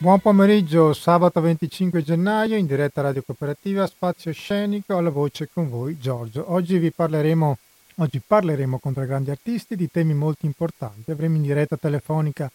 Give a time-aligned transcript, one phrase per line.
[0.00, 5.98] Buon pomeriggio, sabato 25 gennaio, in diretta Radio Cooperativa, spazio scenico, alla voce con voi
[5.98, 6.52] Giorgio.
[6.52, 7.58] Oggi vi parleremo,
[7.96, 11.10] oggi parleremo con tre grandi artisti di temi molto importanti.
[11.10, 12.48] Avremo in diretta telefonica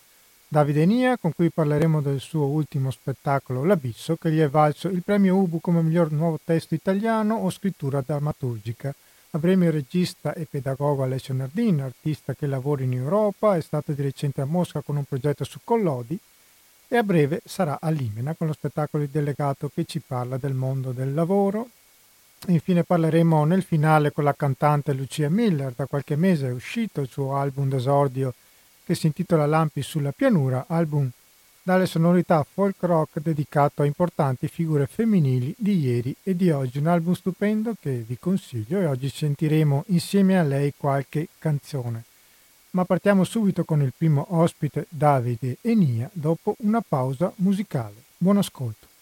[0.47, 5.03] Davide Nia, con cui parleremo del suo ultimo spettacolo L'Abisso, che gli è valso il
[5.03, 8.95] premio Ubu come miglior nuovo testo italiano o scrittura drammaturgica.
[9.31, 14.01] Avremo il regista e pedagogo Alessio Nardin, artista che lavora in Europa, è stato di
[14.01, 16.17] recente a Mosca con un progetto su Collodi
[16.93, 20.53] e a breve sarà a Limena con lo spettacolo Il Delegato che ci parla del
[20.53, 21.69] mondo del lavoro.
[22.49, 27.09] Infine parleremo nel finale con la cantante Lucia Miller, da qualche mese è uscito il
[27.09, 28.35] suo album d'esordio
[28.85, 31.09] che si intitola Lampi sulla pianura, album
[31.63, 36.77] dalle sonorità folk rock dedicato a importanti figure femminili di ieri e di oggi.
[36.77, 42.03] Un album stupendo che vi consiglio e oggi sentiremo insieme a lei qualche canzone
[42.73, 48.03] ma partiamo subito con il primo ospite Davide Enia dopo una pausa musicale.
[48.17, 48.92] Buon ascolto.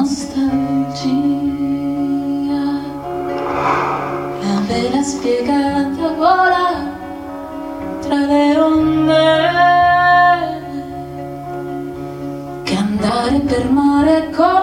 [0.00, 1.04] nostalgia.
[4.42, 6.68] Ma ve spiegata vola
[8.00, 9.28] tra le onde.
[12.62, 14.59] Che andare per mare con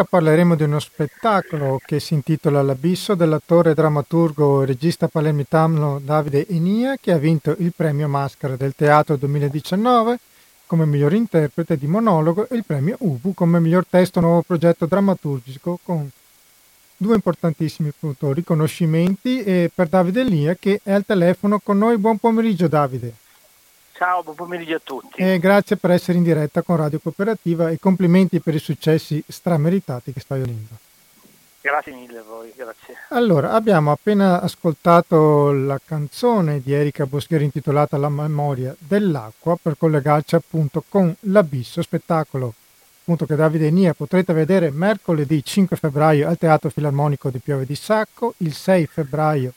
[0.00, 6.46] ora parleremo di uno spettacolo che si intitola L'abisso dell'attore, drammaturgo e regista palermitano Davide
[6.48, 10.18] Enia che ha vinto il premio Mascara del Teatro 2019
[10.64, 15.78] come miglior interprete di monologo e il premio UBU come miglior testo nuovo progetto drammaturgico
[15.82, 16.08] con
[16.96, 21.98] due importantissimi appunto, riconoscimenti per Davide Enia che è al telefono con noi.
[21.98, 23.19] Buon pomeriggio Davide.
[24.00, 25.20] Ciao, buon pomeriggio a tutti.
[25.20, 30.14] E grazie per essere in diretta con Radio Cooperativa e complimenti per i successi strameritati
[30.14, 30.74] che stai avendo.
[31.60, 32.94] Grazie mille a voi, grazie.
[33.10, 40.34] Allora, abbiamo appena ascoltato la canzone di Erika Boschieri intitolata La memoria dell'acqua per collegarci
[40.34, 42.54] appunto con l'Abisso, spettacolo
[43.02, 47.66] appunto che Davide e Nia potrete vedere mercoledì 5 febbraio al Teatro Filarmonico di Piove
[47.66, 49.52] di Sacco, il 6 febbraio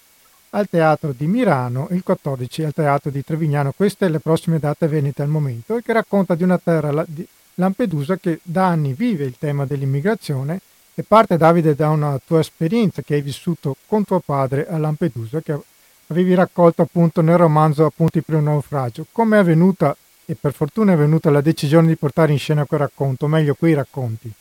[0.55, 3.73] al Teatro di Milano, il 14 al Teatro di Trevignano.
[3.75, 8.17] Queste le prossime date venete al momento e che racconta di una terra di Lampedusa
[8.17, 10.59] che da anni vive il tema dell'immigrazione
[10.95, 15.41] e parte Davide da una tua esperienza che hai vissuto con tuo padre a Lampedusa
[15.41, 15.59] che
[16.07, 19.05] avevi raccolto appunto nel romanzo Appunti per un naufragio.
[19.11, 19.95] Come è avvenuta
[20.25, 23.73] e per fortuna è venuta la decisione di portare in scena quel racconto, meglio quei
[23.73, 24.31] racconti?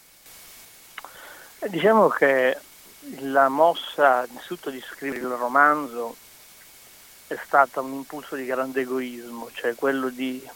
[1.68, 2.56] Diciamo che
[3.20, 6.16] la mossa innanzitutto di scrivere il romanzo
[7.26, 10.46] è stata un impulso di grande egoismo, cioè quello di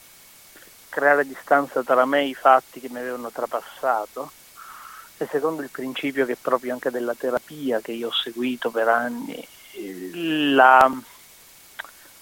[0.88, 4.31] creare distanza tra me e i fatti che mi avevano trapassato
[5.19, 9.46] e secondo il principio che proprio anche della terapia che io ho seguito per anni,
[10.54, 10.90] la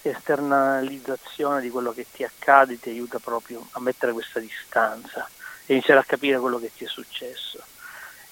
[0.02, 5.28] esternalizzazione di quello che ti accade ti aiuta proprio a mettere questa distanza
[5.66, 7.64] e iniziare a capire quello che ti è successo.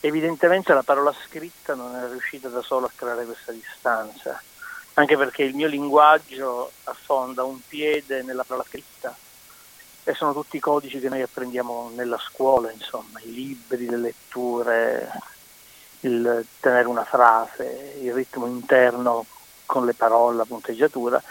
[0.05, 4.43] Evidentemente la parola scritta non è riuscita da solo a creare questa distanza,
[4.95, 9.17] anche perché il mio linguaggio affonda un piede nella parola scritta
[10.03, 15.09] e sono tutti i codici che noi apprendiamo nella scuola, insomma, i libri, le letture,
[16.01, 19.25] il tenere una frase, il ritmo interno
[19.67, 21.23] con le parole, la punteggiatura,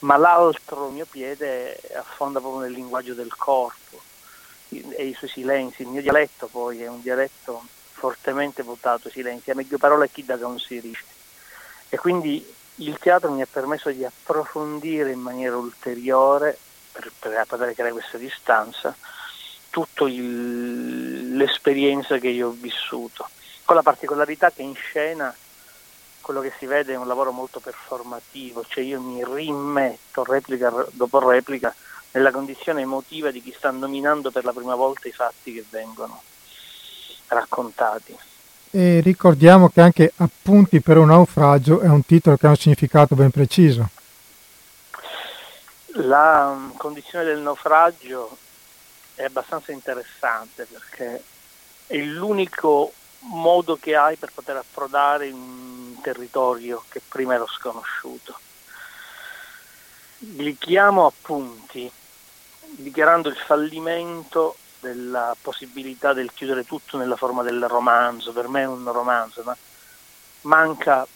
[0.00, 4.00] ma l'altro mio piede affonda proprio nel linguaggio del corpo
[4.68, 5.82] e i suoi silenzi.
[5.82, 7.64] Il mio dialetto poi è un dialetto
[8.02, 11.04] fortemente votato ai silenzi, a meglio parole chi da non si riesce.
[11.88, 12.44] E quindi
[12.76, 16.58] il teatro mi ha permesso di approfondire in maniera ulteriore,
[16.90, 18.92] per, per poter creare questa distanza,
[19.70, 23.28] tutta l'esperienza che io ho vissuto,
[23.64, 25.32] con la particolarità che in scena
[26.20, 31.20] quello che si vede è un lavoro molto performativo, cioè io mi rimetto replica dopo
[31.20, 31.72] replica
[32.10, 36.20] nella condizione emotiva di chi sta nominando per la prima volta i fatti che vengono
[37.32, 38.16] raccontati.
[38.70, 43.14] E ricordiamo che anche Appunti per un naufragio è un titolo che ha un significato
[43.14, 43.88] ben preciso.
[45.94, 48.36] La mm, condizione del naufragio
[49.14, 51.22] è abbastanza interessante perché
[51.86, 52.92] è l'unico
[53.24, 58.38] modo che hai per poter approdare in un territorio che prima era sconosciuto.
[60.18, 61.90] Li chiamo appunti,
[62.70, 68.66] dichiarando il fallimento della possibilità del chiudere tutto nella forma del romanzo, per me è
[68.66, 69.56] un romanzo, ma
[70.42, 71.06] manca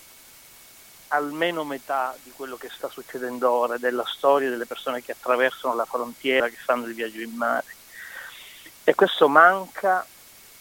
[1.09, 5.85] almeno metà di quello che sta succedendo ora, della storia delle persone che attraversano la
[5.85, 7.75] frontiera, che fanno il viaggio in mare.
[8.85, 10.07] E questo manca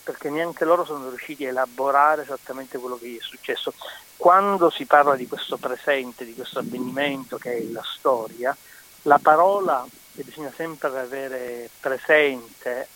[0.04, 3.74] perché neanche loro sono riusciti a elaborare esattamente quello che gli è successo.
[4.18, 8.56] Quando si parla di questo presente, di questo avvenimento che è la storia,
[9.04, 9.86] la parola
[10.16, 12.88] che bisogna sempre avere presente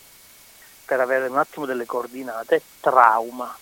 [0.89, 3.55] per avere un attimo delle coordinate trauma.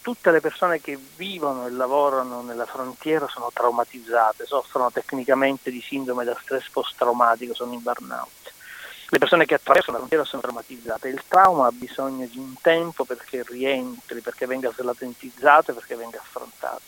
[0.00, 6.24] Tutte le persone che vivono e lavorano nella frontiera sono traumatizzate, soffrono tecnicamente di sindrome
[6.24, 8.52] da stress post-traumatico, sono in burnout.
[9.08, 11.08] Le persone che attraversano la frontiera sono traumatizzate.
[11.08, 16.18] Il trauma ha bisogno di un tempo perché rientri, perché venga slatentizzato e perché venga
[16.18, 16.82] affrontato.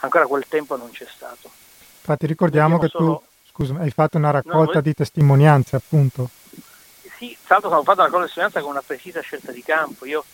[0.00, 1.48] Ancora quel tempo non c'è stato.
[2.00, 3.18] Infatti ricordiamo che solo...
[3.18, 6.30] tu Scusami, hai fatto una raccolta no, di testimonianze, appunto.
[7.18, 10.06] Sì, l'altro ho fatto di testimonianze con una precisa scelta di campo.
[10.06, 10.24] Io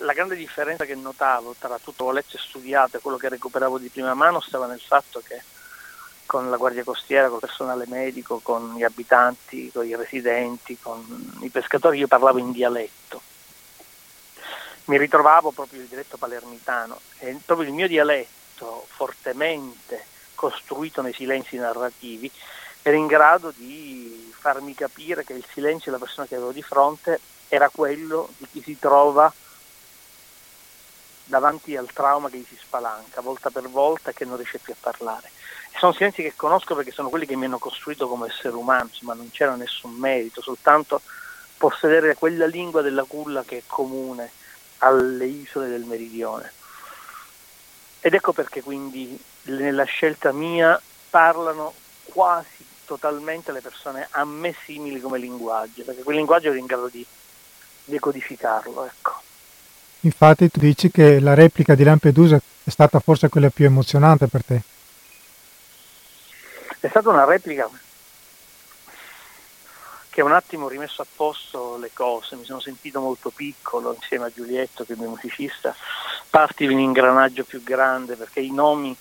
[0.00, 3.78] la grande differenza che notavo tra tutto l'ho letto e studiato e quello che recuperavo
[3.78, 5.40] di prima mano stava nel fatto che
[6.26, 11.38] con la Guardia Costiera, con il personale medico, con gli abitanti, con i residenti, con
[11.42, 13.22] i pescatori, io parlavo in dialetto.
[14.86, 21.56] Mi ritrovavo proprio il dialetto palermitano e proprio il mio dialetto fortemente costruito nei silenzi
[21.56, 22.30] narrativi,
[22.82, 27.18] era in grado di farmi capire che il silenzio della persona che avevo di fronte
[27.48, 29.32] era quello di chi si trova
[31.24, 34.72] davanti al trauma che gli si spalanca volta per volta e che non riesce più
[34.72, 35.32] a parlare.
[35.72, 38.88] E sono silenzi che conosco perché sono quelli che mi hanno costruito come essere umano,
[39.00, 41.00] ma non c'era nessun merito, soltanto
[41.56, 44.30] possedere quella lingua della culla che è comune
[44.78, 46.52] alle isole del meridione.
[47.98, 51.74] Ed ecco perché quindi nella scelta mia parlano
[52.04, 56.88] quasi totalmente le persone a me simili come linguaggio, perché quel linguaggio ero in grado
[56.88, 57.04] di
[57.84, 58.86] decodificarlo.
[58.86, 59.20] Ecco.
[60.00, 64.44] Infatti tu dici che la replica di Lampedusa è stata forse quella più emozionante per
[64.44, 64.62] te.
[66.80, 67.68] È stata una replica
[70.16, 74.32] che un attimo rimesso a posto le cose, mi sono sentito molto piccolo insieme a
[74.34, 75.74] Giulietto che è il mio musicista,
[76.30, 78.96] parti di un ingranaggio più grande perché i nomi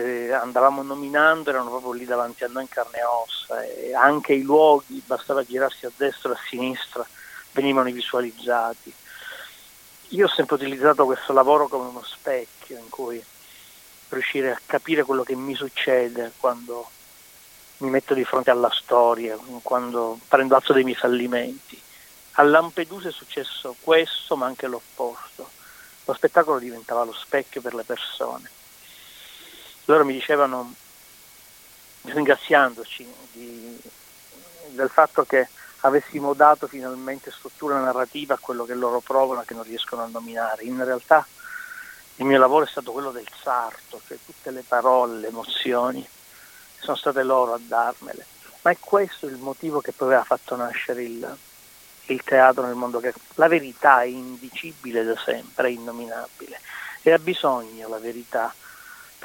[0.00, 4.34] che andavamo nominando erano proprio lì davanti a noi in carne e ossa e anche
[4.34, 7.06] i luoghi, bastava girarsi a destra e a sinistra,
[7.52, 8.92] venivano visualizzati.
[10.10, 13.22] Io ho sempre utilizzato questo lavoro come uno specchio in cui
[14.08, 16.88] riuscire a capire quello che mi succede quando
[17.78, 21.80] mi metto di fronte alla storia, quando prendo atto dei miei fallimenti.
[22.32, 25.50] A Lampedusa è successo questo, ma anche l'opposto.
[26.04, 28.50] Lo spettacolo diventava lo specchio per le persone.
[29.86, 30.74] Loro mi dicevano,
[32.02, 33.80] ringraziandoci di,
[34.70, 35.48] del fatto che
[35.80, 40.08] avessimo dato finalmente struttura narrativa a quello che loro provano e che non riescono a
[40.08, 40.64] nominare.
[40.64, 41.24] In realtà
[42.16, 46.06] il mio lavoro è stato quello del sarto, cioè tutte le parole, le emozioni
[46.80, 48.26] sono state loro a darmele.
[48.62, 51.36] Ma è questo il motivo che poi aveva fatto nascere il,
[52.06, 56.60] il teatro nel mondo che la verità è indicibile da sempre, è innominabile
[57.02, 58.52] e ha bisogno la verità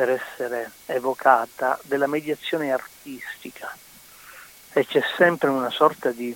[0.02, 3.72] per essere evocata della mediazione artistica
[4.74, 6.36] e c'è sempre una sorta di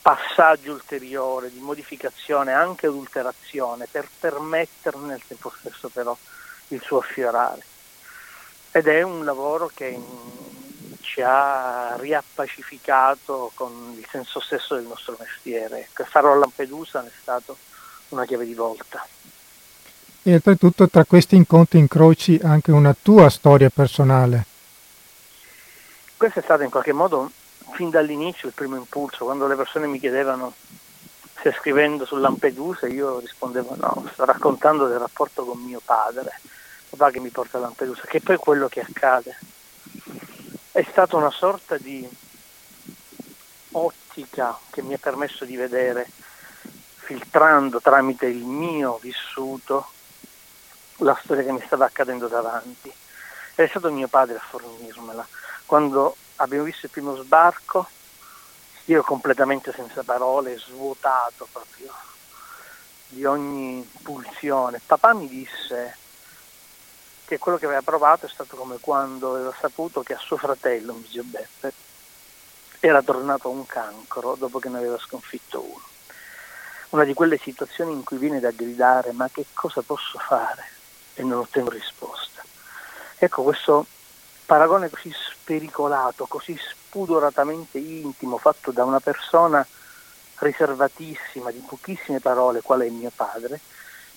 [0.00, 6.16] passaggio ulteriore, di modificazione, anche adulterazione, per permetterne nel tempo stesso però
[6.68, 7.62] il suo affiorare
[8.70, 9.94] ed è un lavoro che
[11.02, 15.90] ci ha riappacificato con il senso stesso del nostro mestiere.
[15.92, 17.58] Farlo a Lampedusa è stato
[18.08, 19.06] una chiave di volta.
[20.26, 24.44] E oltretutto tra questi incontri incroci anche una tua storia personale.
[26.16, 27.30] Questo è stato in qualche modo
[27.72, 30.54] fin dall'inizio il primo impulso, quando le persone mi chiedevano
[31.40, 36.40] se scrivendo su Lampedusa io rispondevo no, sto raccontando del rapporto con mio padre
[36.94, 39.36] papà che mi porta a Lampedusa, che poi è quello che accade.
[40.70, 42.08] È stata una sorta di
[43.72, 46.06] ottica che mi ha permesso di vedere,
[46.96, 49.88] filtrando tramite il mio vissuto,
[50.98, 52.92] la storia che mi stava accadendo davanti.
[53.54, 55.26] È stato mio padre a fornirmela.
[55.66, 57.88] Quando abbiamo visto il primo sbarco,
[58.86, 61.92] io completamente senza parole, svuotato proprio
[63.08, 64.80] di ogni pulsione.
[64.84, 65.96] Papà mi disse
[67.24, 71.00] che quello che aveva provato è stato come quando aveva saputo che a suo fratello,
[71.08, 71.72] zio Beppe,
[72.80, 75.82] era tornato un cancro dopo che ne aveva sconfitto uno.
[76.90, 80.72] Una di quelle situazioni in cui viene da gridare ma che cosa posso fare?
[81.14, 82.42] E non ottengo risposta.
[83.16, 83.86] Ecco questo
[84.44, 89.66] paragone così spericolato, così spudoratamente intimo, fatto da una persona
[90.38, 93.60] riservatissima, di pochissime parole, quale è mio padre,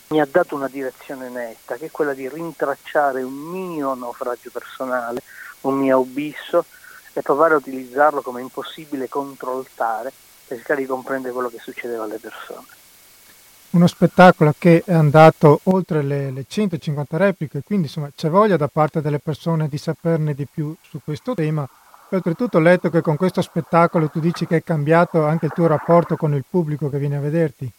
[0.08, 5.22] mi ha dato una direzione netta, che è quella di rintracciare un mio naufragio personale,
[5.62, 6.66] un mio abisso
[7.14, 10.14] e provare a utilizzarlo come impossibile controllare
[10.48, 12.77] per cercare di comprendere quello che succedeva alle persone.
[13.70, 18.68] Uno spettacolo che è andato oltre le, le 150 repliche, quindi insomma c'è voglia da
[18.68, 21.68] parte delle persone di saperne di più su questo tema.
[22.10, 25.52] E oltretutto ho letto che con questo spettacolo tu dici che è cambiato anche il
[25.52, 27.70] tuo rapporto con il pubblico che viene a vederti.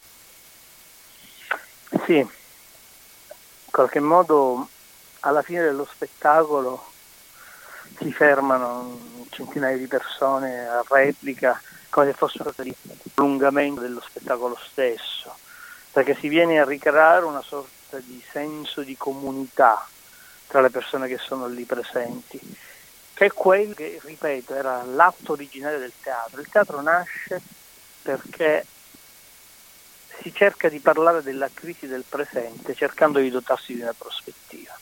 [2.04, 2.28] Sì, in
[3.70, 4.68] qualche modo
[5.20, 6.84] alla fine dello spettacolo
[7.98, 8.98] si fermano
[9.30, 12.74] centinaia di persone a replica come se fosse di
[13.14, 15.34] prolungamento dello spettacolo stesso,
[15.92, 19.86] perché si viene a ricreare una sorta di senso di comunità
[20.46, 22.40] tra le persone che sono lì presenti,
[23.14, 26.40] che è quello che, ripeto, era l'atto originario del teatro.
[26.40, 27.40] Il teatro nasce
[28.02, 28.64] perché
[30.22, 34.76] si cerca di parlare della crisi del presente cercando di dotarsi di una prospettiva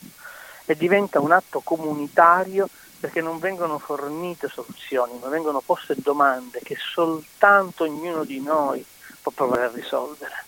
[0.64, 6.76] e diventa un atto comunitario perché non vengono fornite soluzioni, ma vengono poste domande che
[6.76, 8.84] soltanto ognuno di noi
[9.20, 10.45] può provare a risolvere.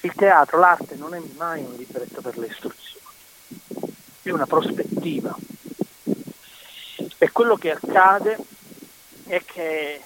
[0.00, 3.04] Il teatro, l'arte non è mai un libretto per le istruzioni,
[4.22, 5.34] è una prospettiva.
[7.18, 8.36] E quello che accade
[9.26, 10.00] è che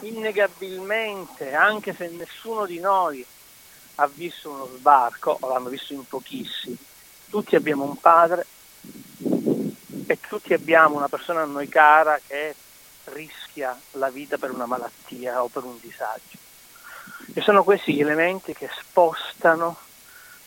[0.00, 3.24] innegabilmente, anche se nessuno di noi
[3.96, 6.76] ha visto uno sbarco, o l'hanno visto in pochissimi,
[7.28, 8.46] tutti abbiamo un padre
[10.06, 12.54] e tutti abbiamo una persona a noi cara che
[13.04, 16.38] rischia la vita per una malattia o per un disagio.
[17.34, 19.76] E sono questi gli elementi che spostano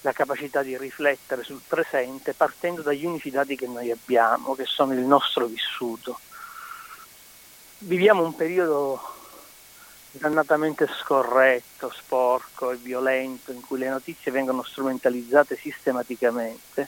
[0.01, 4.93] la capacità di riflettere sul presente partendo dagli unici dati che noi abbiamo, che sono
[4.93, 6.19] il nostro vissuto.
[7.79, 9.01] Viviamo un periodo
[10.11, 16.87] dannatamente scorretto, sporco e violento in cui le notizie vengono strumentalizzate sistematicamente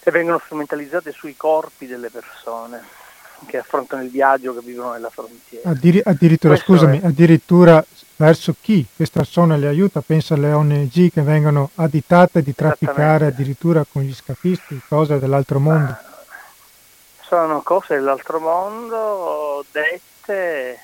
[0.00, 3.00] e vengono strumentalizzate sui corpi delle persone
[3.46, 5.70] che affrontano il viaggio, che vivono nella frontiera.
[5.70, 7.06] Addir- addirittura, Questo scusami, è...
[7.06, 7.84] addirittura
[8.16, 10.00] verso chi questa persona le aiuta?
[10.00, 15.96] Pensa alle ONG che vengono additate di trafficare addirittura con gli scafisti, cose dell'altro mondo.
[17.20, 20.78] Sono cose dell'altro mondo dette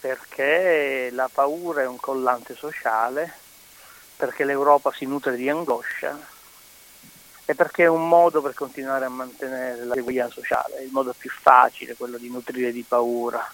[0.00, 3.32] perché la paura è un collante sociale,
[4.16, 6.18] perché l'Europa si nutre di angoscia
[7.44, 11.30] e perché è un modo per continuare a mantenere la seguiglianza sociale, il modo più
[11.30, 13.46] facile, quello di nutrire di paura,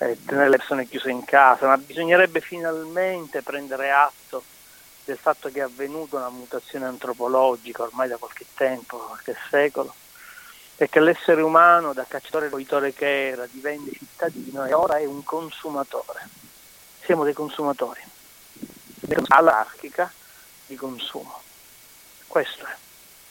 [0.00, 4.42] eh, tenere le persone chiuse in casa, ma bisognerebbe finalmente prendere atto
[5.04, 9.94] del fatto che è avvenuta una mutazione antropologica ormai da qualche tempo, qualche secolo,
[10.76, 15.22] e che l'essere umano da cacciatore coitore che era divenne cittadino e ora è un
[15.22, 16.28] consumatore.
[17.04, 18.00] Siamo dei consumatori,
[19.28, 20.10] anarchica
[20.66, 21.42] di consumo.
[22.26, 22.74] Questo è.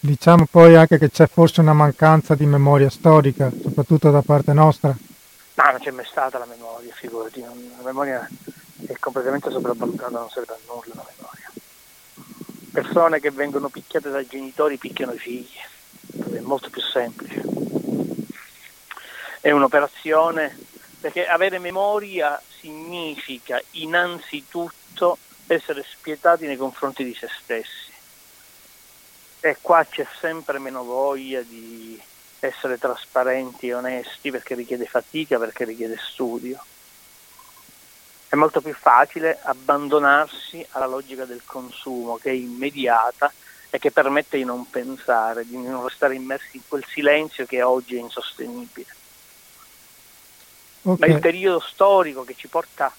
[0.02, 4.96] Diciamo poi anche che c'è forse una mancanza di memoria storica, soprattutto da parte nostra.
[5.60, 8.26] No, non c'è mai stata la memoria, figurati, la memoria
[8.88, 11.52] è completamente sopravvalutata, non serve a nulla la memoria.
[12.72, 15.58] Persone che vengono picchiate dai genitori picchiano i figli,
[16.34, 17.44] è molto più semplice.
[19.42, 20.58] È un'operazione
[21.02, 25.18] perché avere memoria significa innanzitutto
[25.48, 27.92] essere spietati nei confronti di se stessi
[29.42, 32.02] e qua c'è sempre meno voglia di
[32.40, 36.64] essere trasparenti e onesti perché richiede fatica, perché richiede studio.
[38.28, 43.32] È molto più facile abbandonarsi alla logica del consumo che è immediata
[43.72, 47.96] e che permette di non pensare, di non restare immersi in quel silenzio che oggi
[47.96, 48.96] è insostenibile.
[50.82, 51.10] Okay.
[51.10, 52.92] Ma il periodo storico che ci porta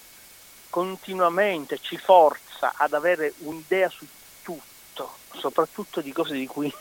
[0.68, 4.06] continuamente, ci forza ad avere un'idea su
[4.42, 6.72] tutto, soprattutto di cose di cui,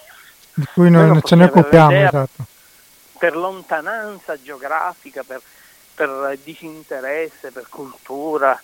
[0.60, 1.92] di cui noi non ce ne occupiamo.
[1.92, 2.46] Esatto.
[3.18, 5.42] Per lontananza geografica, per,
[5.96, 8.60] per disinteresse, per cultura,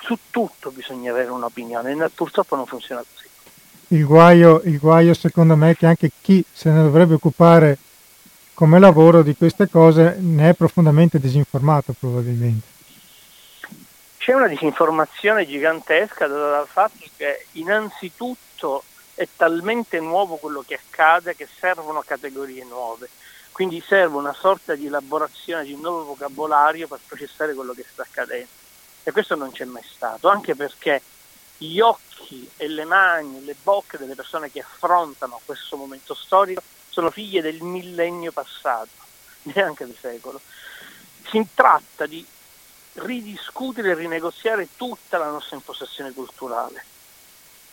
[0.00, 3.26] su tutto bisogna avere un'opinione, purtroppo non funziona così.
[3.88, 7.78] Il guaio, il guaio secondo me è che anche chi se ne dovrebbe occupare
[8.52, 12.66] come lavoro di queste cose ne è profondamente disinformato probabilmente.
[14.18, 18.82] C'è una disinformazione gigantesca data dal fatto che innanzitutto
[19.18, 23.08] è talmente nuovo quello che accade che servono categorie nuove.
[23.50, 28.02] Quindi serve una sorta di elaborazione di un nuovo vocabolario per processare quello che sta
[28.02, 28.46] accadendo.
[29.02, 31.02] E questo non c'è mai stato, anche perché
[31.56, 37.10] gli occhi e le mani, le bocche delle persone che affrontano questo momento storico sono
[37.10, 38.90] figlie del millennio passato,
[39.52, 40.40] neanche del secolo.
[41.28, 42.24] Si tratta di
[42.92, 46.96] ridiscutere e rinegoziare tutta la nostra impostazione culturale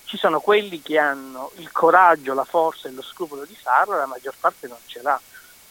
[0.05, 4.05] ci sono quelli che hanno il coraggio, la forza e lo scrupolo di farlo, la
[4.05, 5.19] maggior parte non ce l'ha.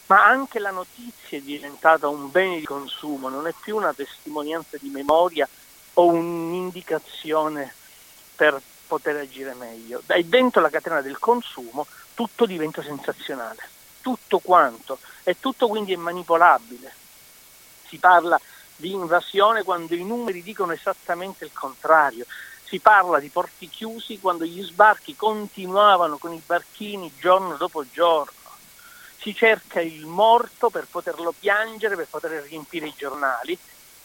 [0.06, 4.76] Ma anche la notizia è diventata un bene di consumo, non è più una testimonianza
[4.78, 5.48] di memoria
[5.94, 7.72] o un'indicazione
[8.34, 10.02] per poter agire meglio.
[10.04, 13.68] Dai dentro la catena del consumo tutto diventa sensazionale,
[14.02, 16.92] tutto quanto, e tutto quindi è manipolabile.
[17.86, 18.38] Si parla
[18.76, 22.26] di invasione quando i numeri dicono esattamente il contrario
[22.74, 28.32] si parla di porti chiusi quando gli sbarchi continuavano con i barchini giorno dopo giorno.
[29.16, 33.56] Si cerca il morto per poterlo piangere, per poter riempire i giornali,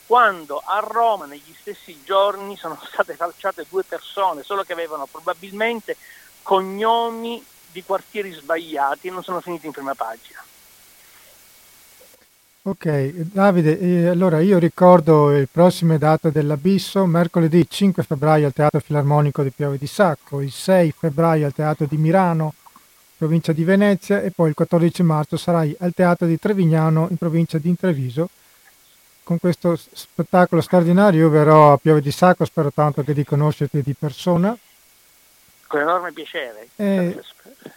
[0.05, 5.97] quando a Roma negli stessi giorni sono state falciate due persone, solo che avevano probabilmente
[6.43, 10.43] cognomi di quartieri sbagliati e non sono finiti in prima pagina.
[12.69, 18.79] Ok, Davide, eh, allora io ricordo le prossime date dell'Abisso, mercoledì 5 febbraio al Teatro
[18.79, 22.53] Filarmonico di Piave di Sacco, il 6 febbraio al Teatro di Mirano,
[23.17, 27.57] provincia di Venezia e poi il 14 marzo sarai al Teatro di Trevignano in provincia
[27.57, 28.29] di Intreviso.
[29.23, 33.81] Con questo spettacolo straordinario io verrò a Piave di Sacco, spero tanto che di conoscerti
[33.81, 34.55] di persona.
[35.69, 36.69] Con enorme piacere.
[36.77, 37.21] E,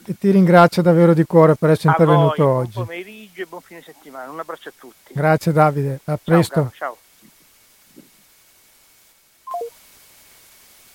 [0.06, 2.72] e ti ringrazio davvero di cuore per essere a intervenuto voi, oggi.
[2.72, 4.30] Buon pomeriggio e buon fine settimana.
[4.30, 5.12] Un abbraccio a tutti.
[5.12, 6.72] Grazie Davide, a presto.
[6.74, 6.96] Ciao.
[6.96, 6.96] ciao.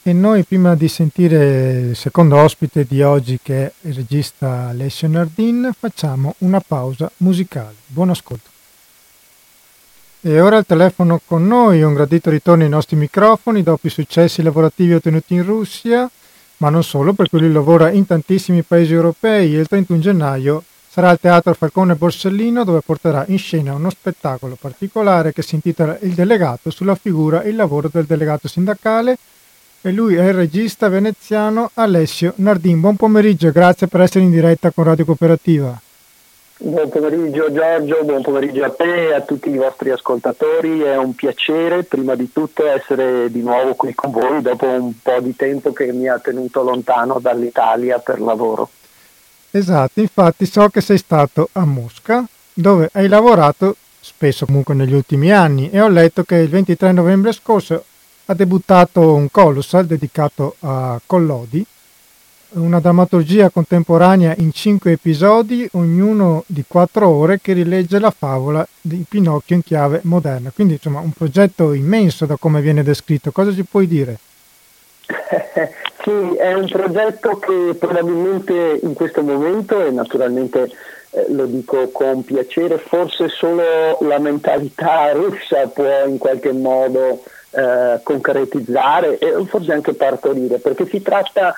[0.01, 5.07] E noi prima di sentire il secondo ospite di oggi che è il regista Alessio
[5.07, 7.75] Nardin facciamo una pausa musicale.
[7.85, 8.49] Buon ascolto.
[10.21, 14.41] E ora al telefono con noi un gradito ritorno ai nostri microfoni dopo i successi
[14.41, 16.09] lavorativi ottenuti in Russia,
[16.57, 21.09] ma non solo, perché lui lavora in tantissimi paesi europei e il 31 gennaio sarà
[21.09, 26.13] al Teatro Falcone Borsellino dove porterà in scena uno spettacolo particolare che si intitola Il
[26.13, 29.17] delegato sulla figura e il lavoro del delegato sindacale
[29.81, 32.79] e lui è il regista veneziano Alessio Nardin.
[32.79, 35.79] Buon pomeriggio grazie per essere in diretta con Radio Cooperativa.
[36.59, 40.81] Buon pomeriggio Giorgio, buon pomeriggio a te e a tutti i vostri ascoltatori.
[40.81, 45.19] È un piacere prima di tutto essere di nuovo qui con voi dopo un po'
[45.19, 48.71] di tempo che mi ha tenuto lontano dall'Italia per lavoro.
[49.51, 55.31] Esatto, infatti so che sei stato a Mosca dove hai lavorato spesso comunque negli ultimi
[55.31, 57.83] anni e ho letto che il 23 novembre scorso
[58.25, 61.63] ha debuttato un colossal dedicato a Collodi
[62.51, 69.05] una drammaturgia contemporanea in cinque episodi, ognuno di quattro ore, che rilegge la favola di
[69.07, 70.51] Pinocchio in chiave moderna.
[70.53, 73.31] Quindi, insomma, un progetto immenso da come viene descritto.
[73.31, 74.17] Cosa ci puoi dire?
[76.03, 80.69] sì, è un progetto che probabilmente in questo momento, e naturalmente
[81.11, 87.99] eh, lo dico con piacere, forse solo la mentalità russa può in qualche modo eh,
[88.03, 91.55] concretizzare e forse anche partorire, perché si tratta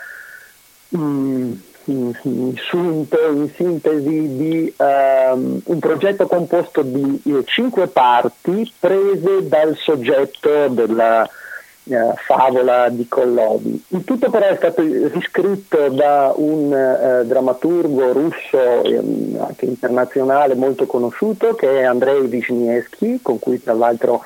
[0.98, 1.54] Mm,
[1.86, 9.76] in, in, in, sintesi di um, un progetto composto di eh, cinque parti prese dal
[9.76, 11.30] soggetto della
[11.84, 13.84] uh, favola di Collodi.
[13.90, 20.86] Il tutto però è stato riscritto da un uh, drammaturgo russo, um, anche internazionale, molto
[20.86, 24.24] conosciuto, che è Andrei Wisniewski, con cui tra l'altro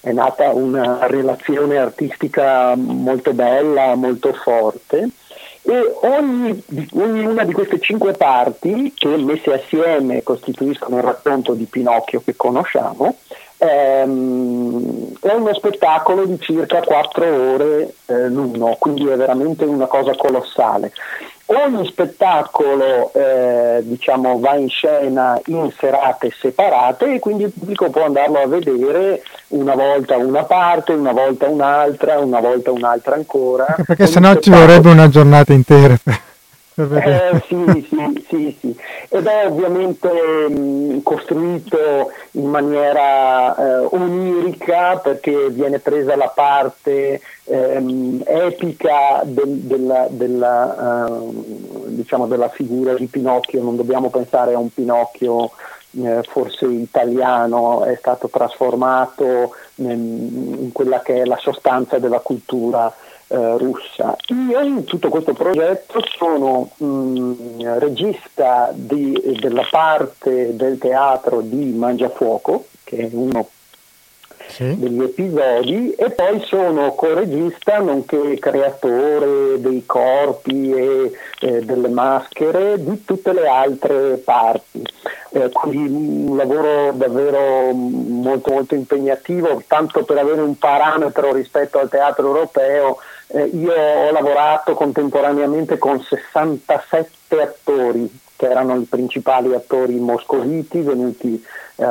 [0.00, 5.10] è nata una relazione artistica molto bella, molto forte
[5.62, 6.62] e ogni,
[6.94, 13.16] ognuna di queste cinque parti, che messe assieme costituiscono il racconto di Pinocchio che conosciamo,
[13.58, 20.16] ehm, è uno spettacolo di circa quattro ore eh, l'uno, quindi è veramente una cosa
[20.16, 20.92] colossale
[21.54, 28.04] ogni spettacolo eh, diciamo, va in scena in serate separate e quindi il pubblico può
[28.04, 33.66] andarlo a vedere una volta una parte, una volta un'altra, una volta un'altra ancora.
[33.68, 34.40] Anche perché sennò spettacolo...
[34.40, 35.96] ci vorrebbe una giornata intera.
[36.74, 38.76] Eh, sì, sì, sì, sì,
[39.10, 40.08] ed è ovviamente
[40.48, 50.06] mh, costruito in maniera eh, onirica perché viene presa la parte ehm, epica del, della,
[50.08, 55.50] della, uh, diciamo della figura di Pinocchio, non dobbiamo pensare a un Pinocchio
[56.02, 62.90] eh, forse italiano, è stato trasformato in quella che è la sostanza della cultura
[63.32, 64.14] eh, russa.
[64.28, 71.72] Io in tutto questo progetto sono mh, mm, regista di, della parte del teatro di
[71.72, 73.48] Mangiafuoco, che è uno
[74.48, 74.78] sì.
[74.78, 83.04] degli episodi e poi sono co-regista nonché creatore dei corpi e eh, delle maschere di
[83.04, 84.82] tutte le altre parti.
[85.34, 91.88] Eh, quindi un lavoro davvero molto molto impegnativo, tanto per avere un parametro rispetto al
[91.88, 92.98] teatro europeo.
[93.28, 101.40] Eh, io ho lavorato contemporaneamente con 67 attori che erano i principali attori moscoviti venuti
[101.76, 101.84] eh,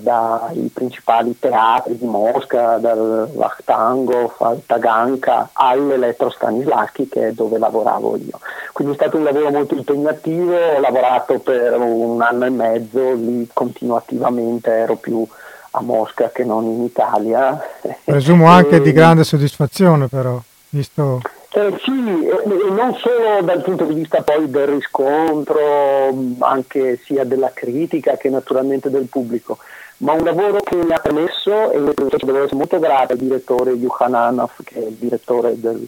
[0.00, 8.18] dai principali teatri di Mosca, dal Vachtango al Taganka all'Elettro Stanislavski che è dove lavoravo
[8.18, 8.38] io.
[8.74, 13.48] Quindi è stato un lavoro molto impegnativo, ho lavorato per un anno e mezzo lì
[13.50, 15.26] continuativamente, ero più
[15.70, 17.58] a Mosca che non in Italia.
[18.04, 18.80] Presumo anche e...
[18.82, 20.38] di grande soddisfazione però,
[20.68, 21.22] visto...
[21.56, 27.52] Eh, sì, e non solo dal punto di vista poi del riscontro, anche sia della
[27.54, 29.58] critica che naturalmente del pubblico,
[29.98, 34.50] ma un lavoro che mi ha permesso, e devo essere molto grato al direttore Yuhananov,
[34.64, 35.86] che è il direttore del,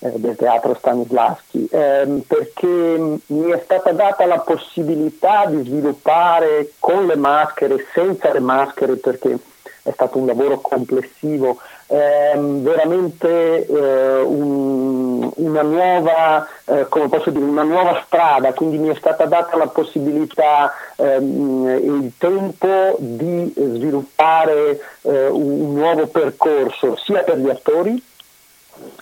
[0.00, 7.06] eh, del teatro Stanislavski, ehm, perché mi è stata data la possibilità di sviluppare con
[7.06, 9.38] le maschere, senza le maschere, perché
[9.82, 11.58] è stato un lavoro complessivo,
[11.88, 16.86] ehm, veramente eh, un, una, nuova, eh,
[17.26, 22.96] dire, una nuova strada, quindi mi è stata data la possibilità ehm, e il tempo
[22.98, 28.02] di sviluppare eh, un nuovo percorso sia per gli attori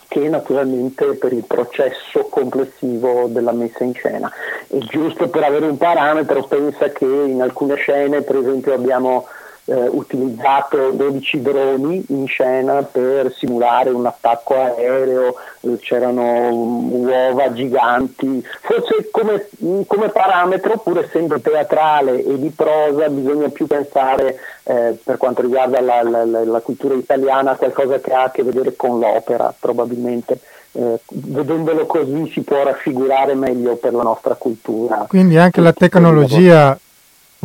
[0.08, 4.32] che naturalmente per il processo complessivo della messa in scena.
[4.68, 9.26] E giusto per avere un parametro, pensa che in alcune scene, per esempio, abbiamo
[9.66, 18.44] eh, utilizzato 12 droni in scena per simulare un attacco aereo, eh, c'erano uova giganti,
[18.60, 19.48] forse come,
[19.86, 25.80] come, parametro, pur essendo teatrale e di prosa, bisogna più pensare eh, per quanto riguarda
[25.80, 29.52] la, la, la, la cultura italiana a qualcosa che ha a che vedere con l'opera,
[29.58, 30.38] probabilmente.
[30.72, 35.06] Eh, vedendolo così si può raffigurare meglio per la nostra cultura.
[35.08, 36.78] Quindi anche la tecnologia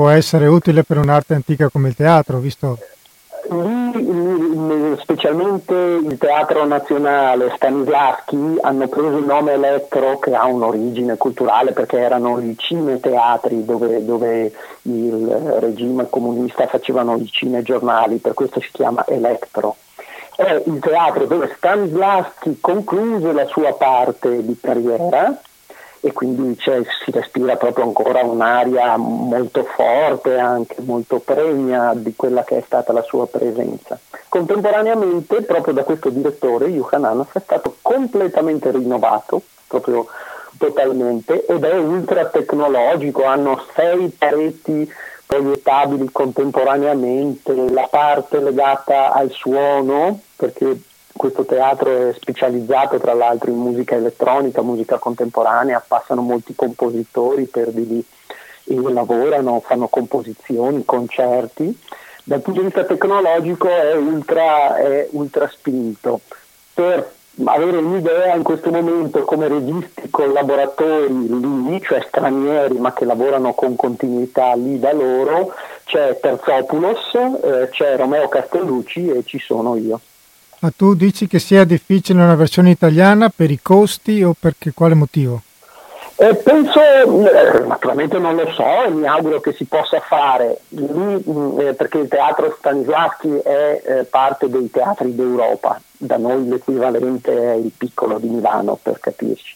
[0.02, 2.80] può essere utile per un'arte antica come il teatro, visto?
[3.52, 11.74] Lì, specialmente il Teatro Nazionale Stanislavski hanno preso il nome Elettro che ha un'origine culturale
[11.74, 14.52] perché erano i cineteatri dove, dove
[14.84, 15.28] il
[15.60, 19.76] regime comunista facevano i cinegiornali, per questo si chiama Elettro
[20.36, 25.40] è il teatro dove Stanislavski concluse la sua parte di carriera
[26.02, 32.58] e quindi si respira proprio ancora un'aria molto forte, anche molto pregna di quella che
[32.58, 34.00] è stata la sua presenza.
[34.28, 40.08] Contemporaneamente, proprio da questo direttore, Johan Hannes, è stato completamente rinnovato, proprio
[40.58, 44.92] totalmente, ed è ultra tecnologico, hanno sei pareti
[45.26, 50.78] proiettabili contemporaneamente, la parte legata al suono, perché
[51.22, 57.70] questo teatro è specializzato tra l'altro in musica elettronica, musica contemporanea, passano molti compositori per
[57.70, 58.04] di lì
[58.64, 61.80] e lavorano, fanno composizioni, concerti.
[62.24, 66.22] Dal punto di vista tecnologico è ultra, è ultra spinto.
[66.74, 67.12] Per
[67.46, 73.76] avere un'idea in questo momento come registi collaboratori lì, cioè stranieri ma che lavorano con
[73.76, 75.54] continuità lì da loro,
[75.84, 80.00] c'è Terzopoulos, eh, c'è Romeo Castellucci e ci sono io.
[80.64, 84.94] Ma tu dici che sia difficile una versione italiana per i costi o per quale
[84.94, 85.42] motivo?
[86.18, 91.24] Eh, penso, eh, naturalmente non lo so e mi auguro che si possa fare, lì,
[91.28, 97.36] mm, eh, perché il teatro Stanislavski è eh, parte dei teatri d'Europa, da noi l'equivalente
[97.36, 99.56] è il piccolo di Milano per capirci.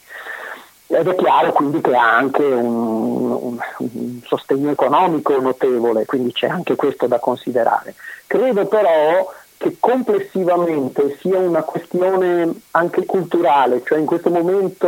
[0.88, 6.48] Ed è chiaro quindi che ha anche un, un, un sostegno economico notevole, quindi c'è
[6.48, 7.94] anche questo da considerare.
[8.26, 14.88] Credo però che complessivamente sia una questione anche culturale, cioè in questo momento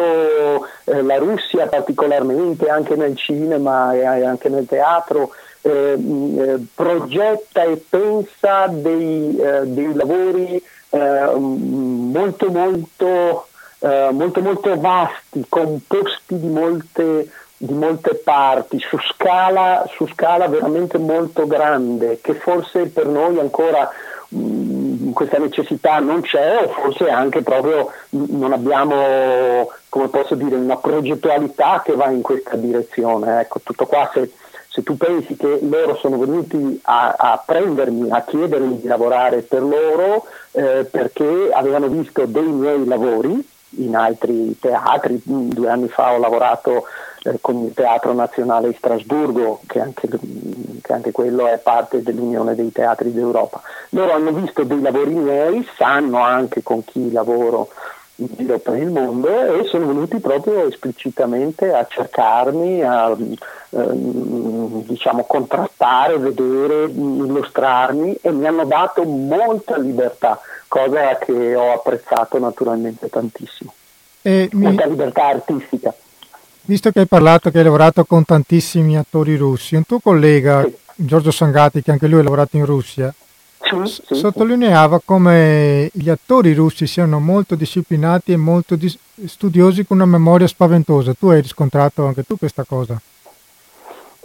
[0.83, 7.83] eh, la Russia particolarmente anche nel cinema e anche nel teatro eh, eh, progetta e
[7.89, 13.47] pensa dei, eh, dei lavori eh, molto molto,
[13.79, 20.97] eh, molto molto vasti, composti di molte, di molte parti, su scala, su scala veramente
[20.97, 23.89] molto grande, che forse per noi ancora
[24.35, 30.75] Mm, questa necessità non c'è o forse anche proprio non abbiamo, come posso dire, una
[30.77, 33.39] progettualità che va in questa direzione.
[33.41, 34.31] Ecco, tutto qua se,
[34.67, 39.63] se tu pensi che loro sono venuti a, a, prendermi, a chiedermi di lavorare per
[39.63, 43.47] loro eh, perché avevano visto dei miei lavori
[43.79, 46.85] in altri teatri, due anni fa ho lavorato
[47.41, 50.07] con il Teatro Nazionale di Strasburgo, che anche,
[50.81, 53.61] che anche, quello è parte dell'Unione dei Teatri d'Europa.
[53.89, 57.69] Loro hanno visto dei lavori miei, sanno anche con chi lavoro
[58.19, 63.15] in giro per il mondo e sono venuti proprio esplicitamente a cercarmi, a
[63.69, 72.39] ehm, diciamo, contrattare, vedere, illustrarmi e mi hanno dato molta libertà, cosa che ho apprezzato
[72.39, 73.73] naturalmente tantissimo.
[74.21, 74.91] E molta mi...
[74.91, 75.93] libertà artistica.
[76.67, 80.75] Visto che hai parlato che hai lavorato con tantissimi attori russi, un tuo collega, sì.
[80.95, 83.13] Giorgio Sangati, che anche lui ha lavorato in Russia,
[83.61, 89.95] sì, sì, sottolineava come gli attori russi siano molto disciplinati e molto dis- studiosi con
[89.95, 91.13] una memoria spaventosa.
[91.13, 92.99] Tu hai riscontrato anche tu questa cosa?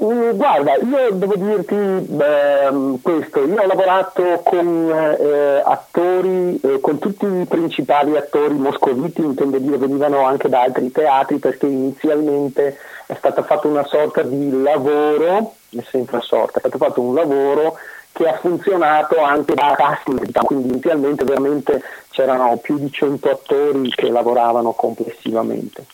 [0.03, 6.99] Mm, guarda, io devo dirti beh, questo, io ho lavorato con eh, attori, eh, con
[6.99, 13.15] tutti i principali attori moscoviti, intendo dire venivano anche da altri teatri perché inizialmente è
[13.15, 15.55] stata fatta una sorta di lavoro,
[15.89, 17.77] sempre sorta, è stato fatto un lavoro
[18.11, 20.47] che ha funzionato anche da casting, diciamo.
[20.47, 25.87] quindi inizialmente veramente c'erano più di 100 attori che lavoravano complessivamente.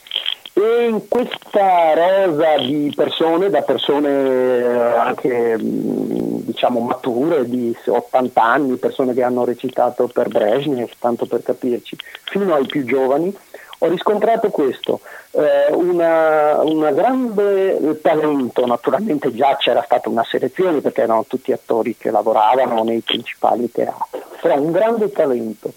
[0.60, 8.42] E in questa rosa di persone, da persone eh, anche mm, diciamo mature di 80
[8.42, 13.32] anni, persone che hanno recitato per Brezhnev, tanto per capirci, fino ai più giovani,
[13.78, 14.98] ho riscontrato questo,
[15.30, 22.10] eh, una, grande talento, naturalmente già c'era stata una selezione perché erano tutti attori che
[22.10, 25.72] lavoravano nei principali teatri, però un grande talento,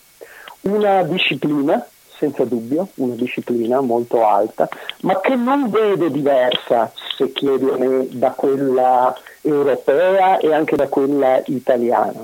[0.62, 1.86] una disciplina
[2.22, 4.70] senza dubbio, una disciplina molto alta,
[5.02, 10.88] ma che non vedo diversa, se chiedi a me, da quella europea e anche da
[10.88, 12.24] quella italiana.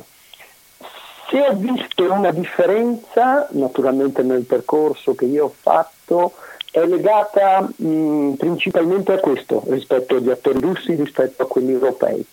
[1.30, 6.34] Se ho visto una differenza, naturalmente nel percorso che io ho fatto,
[6.72, 12.24] è legata mh, principalmente a questo rispetto agli attori russi, rispetto a quelli europei.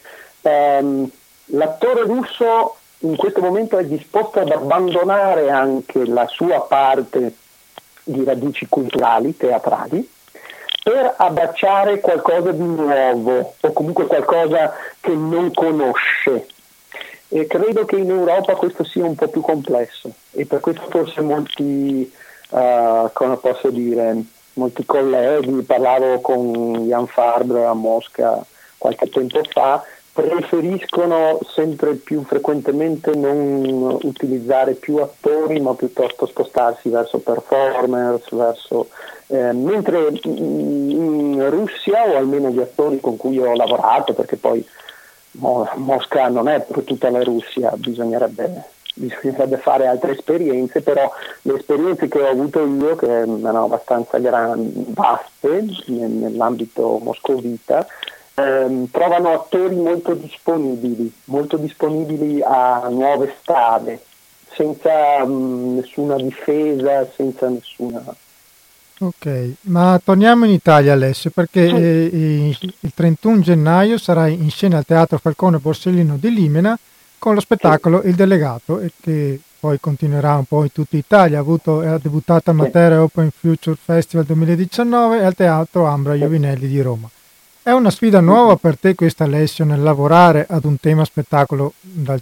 [0.42, 1.10] Um,
[1.46, 7.34] l'attore russo in questo momento è disposto ad abbandonare anche la sua parte
[8.04, 10.08] di radici culturali, teatrali,
[10.82, 16.46] per abbracciare qualcosa di nuovo o comunque qualcosa che non conosce.
[17.28, 21.22] E credo che in Europa questo sia un po' più complesso e per questo forse
[21.22, 22.12] molti,
[22.50, 24.22] uh, come posso dire,
[24.54, 28.44] molti colleghi, parlavo con Jan Farber a Mosca
[28.76, 29.82] qualche tempo fa,
[30.14, 38.90] preferiscono sempre più frequentemente non utilizzare più attori ma piuttosto spostarsi verso performers, verso,
[39.26, 44.64] eh, mentre in Russia o almeno gli attori con cui ho lavorato perché poi
[45.32, 51.10] Mosca non è tutta la Russia, bisognerebbe, bisognerebbe fare altre esperienze, però
[51.42, 57.84] le esperienze che ho avuto io, che erano abbastanza gran, vaste nell'ambito moscovita,
[58.34, 64.00] ehm, trovano attori molto disponibili, molto disponibili a nuove strade,
[64.52, 68.02] senza mh, nessuna difesa, senza nessuna...
[69.00, 71.74] Ok, ma torniamo in Italia Alessio perché sì.
[71.74, 76.78] eh, il 31 gennaio sarà in scena al Teatro Falcone Borsellino di Limena
[77.18, 78.08] con lo spettacolo sì.
[78.08, 82.50] Il Delegato e che poi continuerà un po' in tutta Italia, ha, avuto, ha debuttato
[82.50, 87.08] al Matera Open Future Festival 2019 e al Teatro Ambra Iovinelli di Roma.
[87.66, 91.72] È una sfida nuova per te questa Alessio nel lavorare ad un tema spettacolo,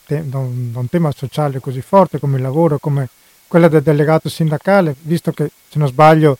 [0.07, 3.09] te- da, un, da un tema sociale così forte come il lavoro, come
[3.48, 6.38] quella del delegato sindacale, visto che se non sbaglio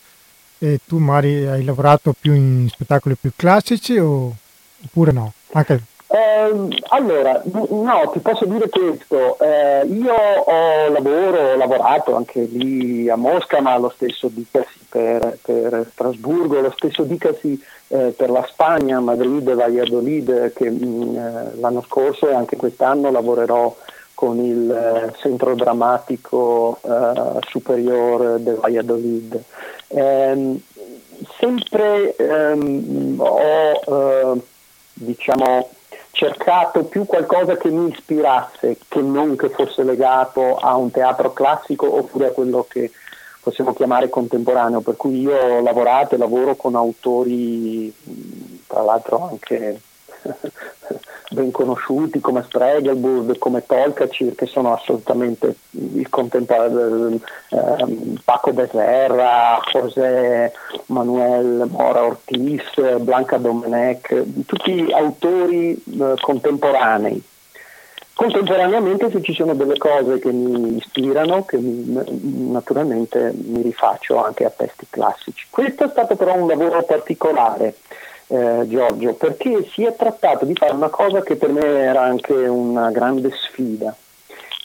[0.59, 4.37] eh, tu Mari hai lavorato più in spettacoli più classici o,
[4.85, 5.33] oppure no?
[5.55, 5.83] Anche...
[6.15, 13.09] Eh, allora, no, ti posso dire questo, eh, io ho lavoro, ho lavorato anche lì
[13.09, 18.47] a Mosca, ma lo stesso dicasi per, per Strasburgo, lo stesso dicasi eh, per la
[18.47, 23.75] Spagna, Madrid Valladolid, che mh, mm, eh, l'anno scorso e anche quest'anno lavorerò
[24.13, 29.43] con il eh, centro drammatico eh, superiore di Valladolid.
[29.89, 30.61] Ehm,
[31.39, 34.43] sempre ehm, ho
[34.93, 35.69] diciamo,
[36.13, 41.93] cercato più qualcosa che mi ispirasse, che non che fosse legato a un teatro classico
[41.93, 42.93] oppure a quello che
[43.41, 47.93] possiamo chiamare contemporaneo, per cui io ho lavorato e lavoro con autori,
[48.67, 49.81] tra l'altro anche
[51.33, 57.19] ben conosciuti come Stregelburg, come Tolkacir, che sono assolutamente il contemporaneo,
[57.51, 60.53] eh, Paco Becerra, José
[60.87, 67.31] Manuel Mora Ortiz, Blanca Domenech, tutti autori eh, contemporanei
[68.15, 74.45] Contemporaneamente se ci sono delle cose che mi ispirano, che mi, naturalmente mi rifaccio anche
[74.45, 75.47] a testi classici.
[75.49, 77.75] Questo è stato però un lavoro particolare,
[78.33, 82.33] eh, Giorgio, perché si è trattato di fare una cosa che per me era anche
[82.33, 83.95] una grande sfida.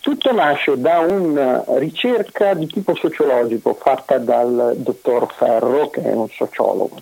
[0.02, 6.30] Tutto nasce da una ricerca di tipo sociologico fatta dal dottor Ferro, che è un
[6.30, 6.96] sociologo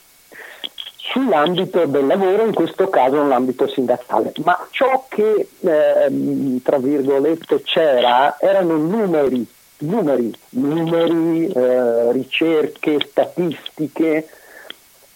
[0.98, 4.34] sull'ambito del lavoro, in questo caso nell'ambito sindacale.
[4.44, 9.46] Ma ciò che, eh, tra virgolette, c'era erano numeri,
[9.80, 14.28] numeri, numeri eh, ricerche, statistiche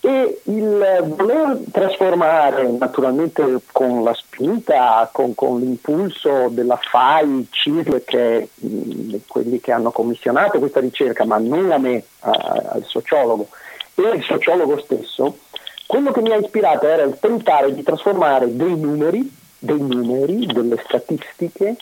[0.01, 8.47] e il voler trasformare, naturalmente con la spinta, con, con l'impulso della FAI, CIRL, che
[8.53, 12.31] mh, quelli che hanno commissionato questa ricerca, ma non a me, a,
[12.69, 13.49] al sociologo,
[13.95, 15.39] e al sociologo stesso,
[15.85, 20.81] quello che mi ha ispirato era il tentare di trasformare dei numeri, dei numeri, delle
[20.85, 21.75] statistiche,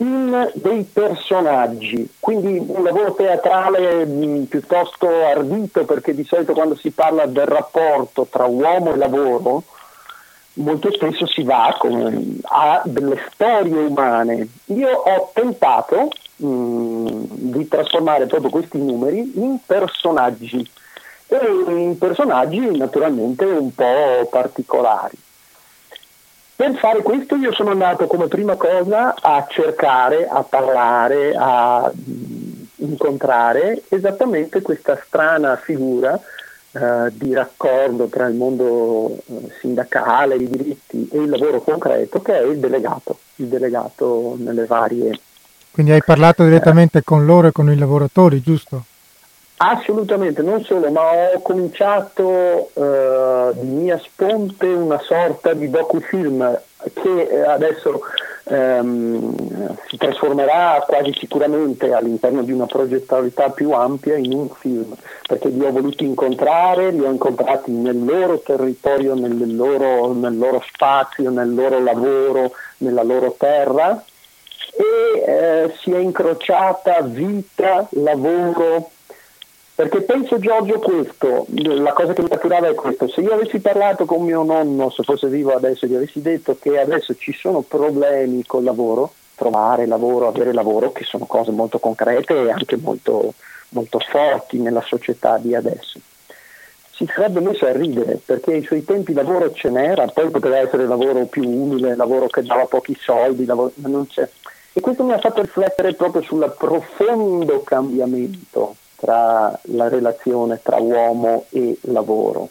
[0.00, 6.90] in dei personaggi, quindi un lavoro teatrale mm, piuttosto ardito perché di solito quando si
[6.90, 9.62] parla del rapporto tra uomo e lavoro
[10.54, 14.48] molto spesso si va con, a delle storie umane.
[14.66, 17.08] Io ho tentato mh, mm,
[17.52, 20.66] di trasformare proprio questi numeri in personaggi
[21.26, 21.38] e
[21.68, 25.16] in personaggi naturalmente un po' particolari.
[26.60, 31.90] Per fare questo io sono andato come prima cosa a cercare, a parlare, a
[32.76, 36.20] incontrare esattamente questa strana figura
[36.72, 42.38] eh, di raccordo tra il mondo eh, sindacale, i diritti e il lavoro concreto che
[42.38, 45.18] è il delegato, il delegato nelle varie...
[45.70, 48.84] Quindi hai parlato direttamente eh, con loro e con i lavoratori, giusto?
[49.62, 56.58] Assolutamente, non solo, ma ho cominciato eh, di mia sponte una sorta di docufilm
[56.94, 58.00] che adesso
[58.44, 64.94] ehm, si trasformerà quasi sicuramente all'interno di una progettualità più ampia in un film,
[65.26, 70.64] perché li ho voluti incontrare, li ho incontrati nel loro territorio, nel loro, nel loro
[70.72, 74.02] spazio, nel loro lavoro, nella loro terra
[74.72, 78.90] e eh, si è incrociata vita, lavoro,
[79.80, 84.04] perché penso Giorgio questo, la cosa che mi catturava è questo, se io avessi parlato
[84.04, 88.44] con mio nonno, se fosse vivo adesso, gli avessi detto che adesso ci sono problemi
[88.44, 93.32] col lavoro, trovare lavoro, avere lavoro, che sono cose molto concrete e anche molto,
[93.70, 95.98] molto forti nella società di adesso,
[96.90, 100.84] si sarebbe messo a ridere perché ai suoi tempi lavoro ce n'era, poi poteva essere
[100.84, 104.28] lavoro più umile, lavoro che dava pochi soldi, lavoro, ma non c'è.
[104.74, 111.46] E questo mi ha fatto riflettere proprio sul profondo cambiamento tra la relazione tra uomo
[111.50, 112.48] e lavoro.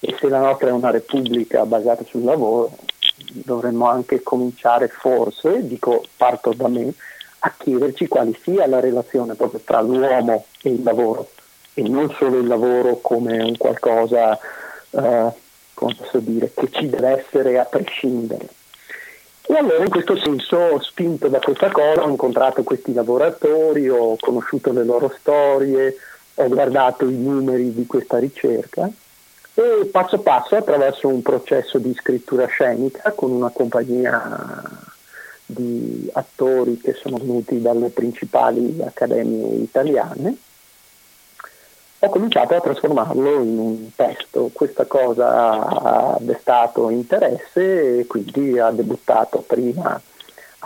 [0.00, 2.70] E se la nostra è una repubblica basata sul lavoro,
[3.26, 6.92] dovremmo anche cominciare forse, dico parto da me,
[7.40, 11.28] a chiederci quale sia la relazione proprio tra l'uomo e il lavoro
[11.74, 14.38] e non solo il lavoro come un qualcosa,
[14.90, 15.32] eh,
[15.74, 18.48] come posso dire, che ci deve essere a prescindere.
[19.46, 24.72] E allora in questo senso, spinto da questa cosa, ho incontrato questi lavoratori, ho conosciuto
[24.72, 25.96] le loro storie,
[26.34, 28.90] ho guardato i numeri di questa ricerca
[29.54, 34.62] e passo passo attraverso un processo di scrittura scenica con una compagnia
[35.46, 40.36] di attori che sono venuti dalle principali accademie italiane
[41.98, 44.50] ho cominciato a trasformarlo in un testo.
[44.52, 50.00] Questa cosa ha destato interesse e quindi ha debuttato prima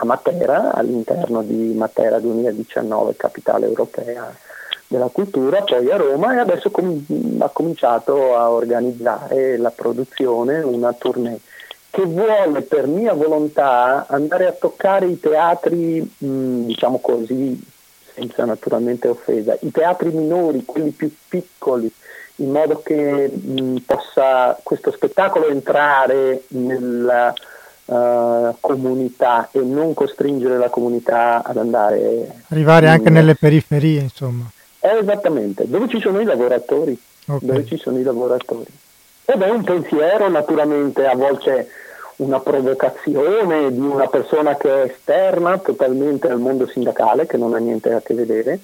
[0.01, 4.33] a Matera, all'interno di Matera 2019, capitale europea
[4.87, 7.05] della cultura, poi a Roma e adesso com-
[7.41, 11.41] ha cominciato a organizzare la produzione, una tournée
[11.91, 17.61] che vuole per mia volontà andare a toccare i teatri, mh, diciamo così,
[18.19, 21.91] senza naturalmente offesa, i teatri minori, quelli più piccoli,
[22.37, 27.33] in modo che mh, possa questo spettacolo entrare nella
[27.85, 32.43] uh, comunità e non costringere la comunità ad andare...
[32.49, 32.93] Arrivare in...
[32.93, 34.51] anche nelle periferie, insomma.
[34.81, 36.99] Eh, esattamente, dove ci sono i lavoratori.
[37.27, 37.47] Okay.
[37.47, 38.71] Dove ci sono i lavoratori.
[39.25, 41.69] Ed è un pensiero naturalmente a volte
[42.19, 47.59] una provocazione di una persona che è esterna totalmente al mondo sindacale, che non ha
[47.59, 48.61] niente a che vedere,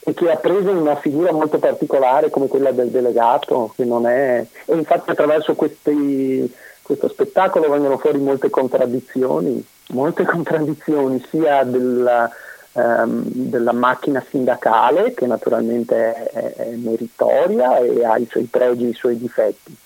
[0.00, 4.44] e che ha preso una figura molto particolare come quella del delegato, che non è...
[4.64, 6.52] E infatti attraverso questi,
[6.82, 12.30] questo spettacolo vengono fuori molte contraddizioni, molte contraddizioni sia della,
[12.72, 18.88] um, della macchina sindacale, che naturalmente è, è meritoria e ha i suoi pregi e
[18.88, 19.76] i suoi difetti,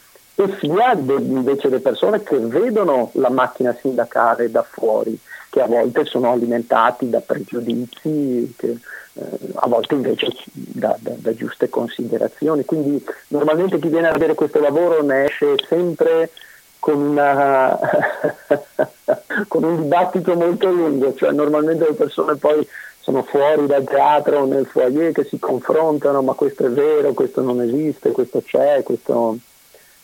[0.42, 5.18] e sia invece le persone che vedono la macchina sindacale da fuori,
[5.50, 8.76] che a volte sono alimentati da pregiudizi, che,
[9.14, 9.22] eh,
[9.54, 12.64] a volte invece da, da, da, giuste considerazioni.
[12.64, 16.30] Quindi normalmente chi viene a vedere questo lavoro ne esce sempre
[16.78, 17.78] con, una,
[19.46, 22.66] con un dibattito molto lungo, cioè normalmente le persone poi
[23.00, 27.60] sono fuori dal teatro nel foyer che si confrontano, ma questo è vero, questo non
[27.60, 29.38] esiste, questo c'è, questo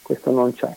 [0.06, 0.72] questo non c'è.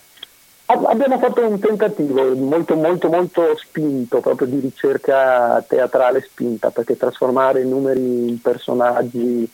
[0.66, 7.64] Abbiamo fatto un tentativo molto molto molto spinto, proprio di ricerca teatrale spinta, perché trasformare
[7.64, 9.50] numeri in personaggi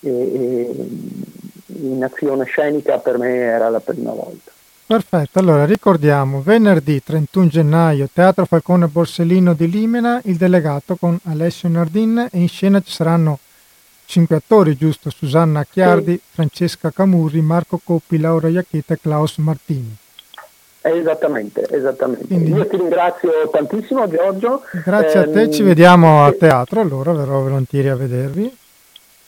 [0.00, 0.88] e, e
[1.66, 4.50] in azione scenica per me era la prima volta.
[4.86, 11.68] Perfetto, allora ricordiamo venerdì 31 gennaio Teatro Falcone Borsellino di Limena, il delegato con Alessio
[11.68, 13.38] Nardin e in scena ci saranno
[14.12, 15.08] cinque attori, giusto?
[15.08, 16.20] Susanna Chiardi, sì.
[16.32, 19.96] Francesca Camurri, Marco Coppi, Laura Iacchetta e Klaus Martini.
[20.82, 22.26] Esattamente, esattamente.
[22.26, 24.62] Quindi, Io ti ringrazio tantissimo Giorgio.
[24.84, 28.54] Grazie eh, a te, ehm, ci vediamo a teatro, allora verrò volentieri a vedervi.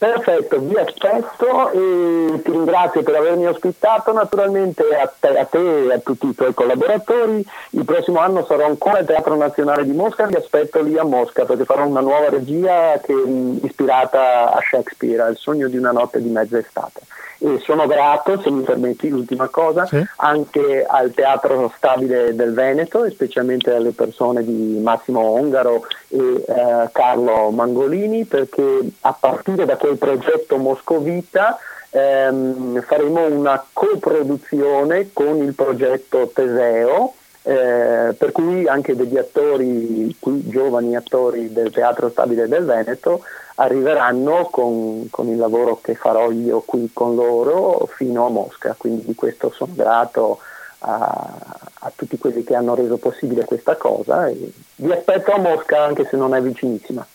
[0.04, 5.92] Perfetto, vi aspetto e ti ringrazio per avermi ospitato, naturalmente a te, a te, e
[5.94, 7.42] a tutti i tuoi collaboratori.
[7.70, 11.46] Il prossimo anno sarò ancora al Teatro Nazionale di Mosca, vi aspetto lì a Mosca
[11.46, 13.14] perché farò una nuova regia che,
[13.62, 17.00] ispirata a Shakespeare, al sogno di una notte di mezza estate
[17.38, 20.02] e sono grato, se mi permetti l'ultima cosa, sì.
[20.16, 26.88] anche al Teatro Stabile del Veneto e specialmente alle persone di Massimo Ongaro e eh,
[26.92, 31.58] Carlo Mangolini perché a partire da quel progetto Moscovita
[31.90, 37.14] ehm, faremo una coproduzione con il progetto Teseo
[37.46, 43.20] eh, per cui anche degli attori, giovani attori del Teatro Stabile del Veneto,
[43.56, 49.04] arriveranno con, con, il lavoro che farò io qui con loro fino a Mosca, quindi
[49.04, 50.38] di questo sono grato
[50.80, 51.34] a,
[51.80, 56.06] a tutti quelli che hanno reso possibile questa cosa e vi aspetto a Mosca anche
[56.06, 57.06] se non è vicinissima.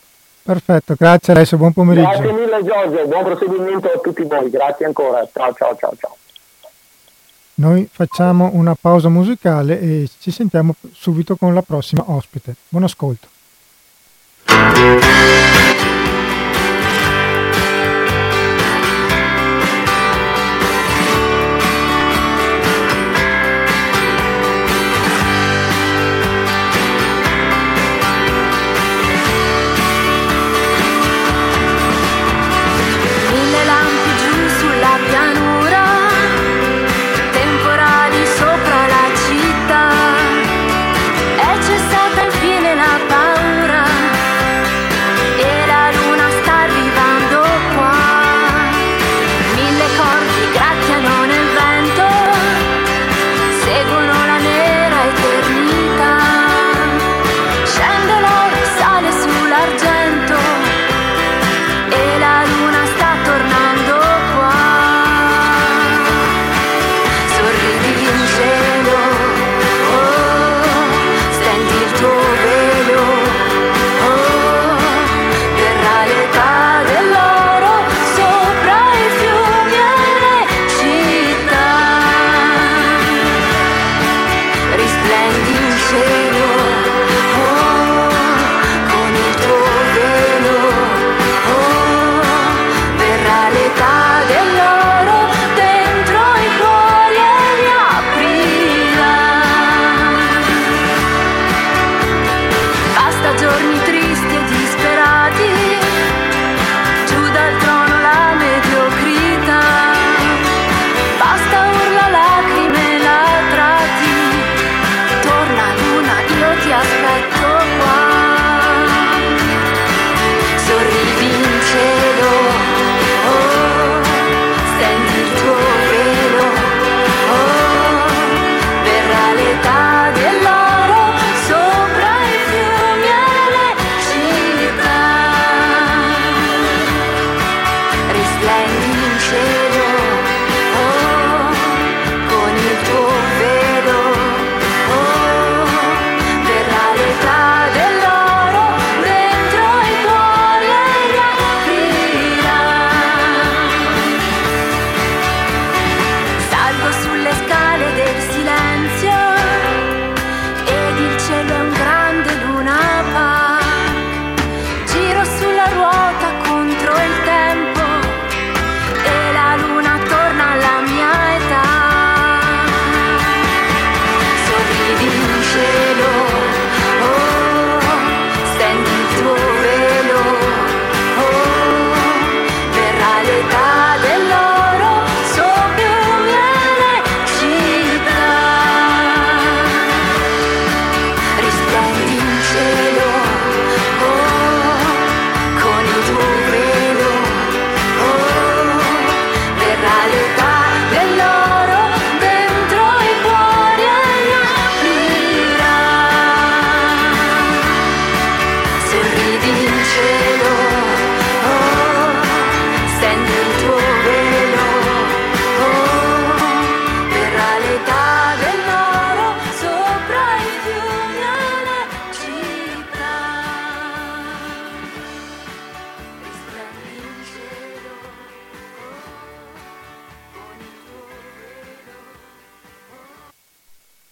[0.42, 2.08] Perfetto, grazie adesso, buon pomeriggio.
[2.08, 6.16] Grazie mille Giorgio, buon proseguimento a tutti voi, grazie ancora, ciao ciao ciao ciao.
[7.60, 12.54] Noi facciamo una pausa musicale e ci sentiamo subito con la prossima ospite.
[12.70, 13.28] Buon ascolto.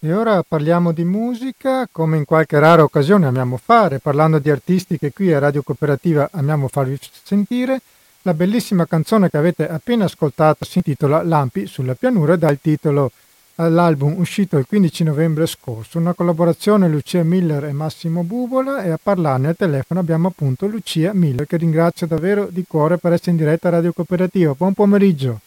[0.09, 4.97] E ora parliamo di musica, come in qualche rara occasione amiamo fare, parlando di artisti
[4.97, 7.83] che qui a Radio Cooperativa amiamo farvi sentire.
[8.23, 12.59] La bellissima canzone che avete appena ascoltato si intitola Lampi sulla pianura e dà il
[12.59, 13.13] titolo
[13.57, 18.99] all'album uscito il 15 novembre scorso, una collaborazione Lucia Miller e Massimo Bubola e a
[19.01, 23.37] parlarne al telefono abbiamo appunto Lucia Miller che ringrazio davvero di cuore per essere in
[23.37, 24.55] diretta a Radio Cooperativa.
[24.55, 25.41] Buon pomeriggio.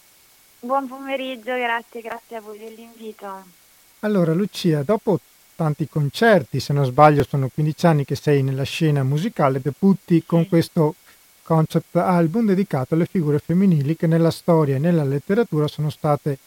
[0.59, 3.59] Buon pomeriggio, grazie, grazie a voi dell'invito.
[4.03, 5.19] Allora Lucia, dopo
[5.55, 10.47] tanti concerti, se non sbaglio sono 15 anni che sei nella scena musicale, debutti con
[10.47, 10.95] questo
[11.43, 16.39] concept album dedicato alle figure femminili che nella storia e nella letteratura sono state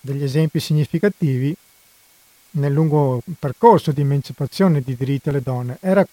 [0.00, 1.54] degli esempi significativi
[2.52, 5.78] nel lungo percorso di emancipazione di diritti alle donne.
[5.80, 6.04] Era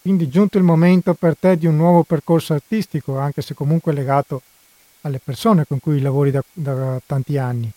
[0.00, 4.40] quindi giunto il momento per te di un nuovo percorso artistico, anche se comunque legato
[5.02, 7.70] alle persone con cui lavori da, da tanti anni.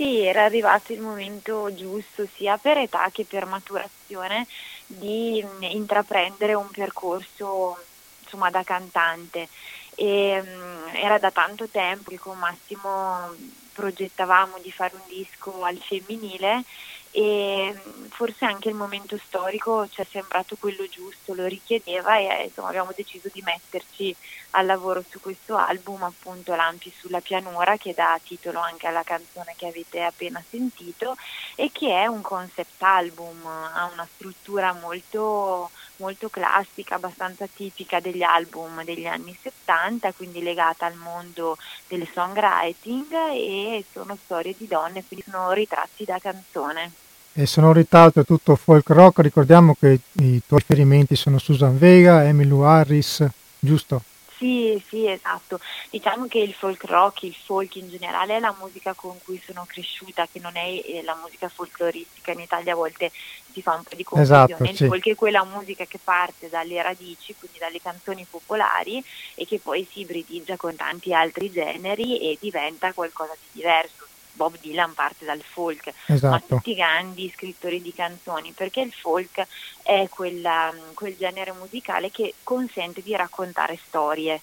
[0.00, 4.46] Sì, era arrivato il momento giusto sia per età che per maturazione
[4.86, 7.76] di intraprendere un percorso
[8.22, 9.50] insomma, da cantante.
[9.94, 13.34] E, um, era da tanto tempo che con Massimo
[13.74, 16.64] progettavamo di fare un disco al femminile
[17.12, 17.76] e
[18.10, 22.92] forse anche il momento storico ci è sembrato quello giusto, lo richiedeva e insomma, abbiamo
[22.94, 24.14] deciso di metterci
[24.50, 29.54] al lavoro su questo album, appunto Lampi sulla pianura, che dà titolo anche alla canzone
[29.56, 31.16] che avete appena sentito
[31.56, 35.70] e che è un concept album, ha una struttura molto,
[36.00, 43.12] molto classica, abbastanza tipica degli album degli anni 70, quindi legata al mondo del songwriting
[43.32, 46.92] e sono storie di donne, quindi sono ritratti da canzone
[47.32, 49.20] e sonorità tutto folk rock.
[49.20, 53.24] Ricordiamo che i tuoi riferimenti sono Susan Vega, Emily Harris,
[53.58, 54.02] giusto?
[54.40, 55.60] Sì, sì, esatto.
[55.90, 59.66] Diciamo che il folk rock, il folk in generale è la musica con cui sono
[59.66, 62.32] cresciuta, che non è eh, la musica folcloristica.
[62.32, 63.12] In Italia a volte
[63.52, 64.44] si fa un po' di confusione.
[64.44, 64.86] Esatto, il sì.
[64.86, 69.86] folk è quella musica che parte dalle radici, quindi dalle canzoni popolari e che poi
[69.92, 73.99] si ibridiggia con tanti altri generi e diventa qualcosa di diverso
[74.32, 76.32] Bob Dylan parte dal folk, esatto.
[76.32, 79.46] ma tutti i grandi scrittori di canzoni, perché il folk
[79.82, 84.40] è quella, quel genere musicale che consente di raccontare storie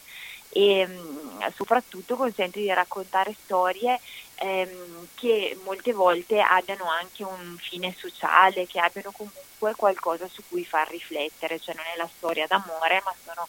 [0.50, 0.88] e
[1.56, 4.00] soprattutto consente di raccontare storie
[4.36, 10.66] ehm, che molte volte abbiano anche un fine sociale, che abbiano comunque qualcosa su cui
[10.66, 13.48] far riflettere, cioè non è la storia d'amore, ma sono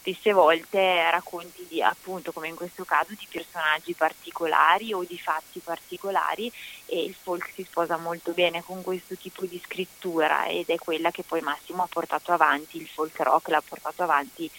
[0.00, 5.60] spesse volte racconti di, appunto come in questo caso di personaggi particolari o di fatti
[5.60, 6.50] particolari
[6.86, 11.10] e il folk si sposa molto bene con questo tipo di scrittura ed è quella
[11.10, 14.50] che poi Massimo ha portato avanti, il folk rock l'ha portato avanti,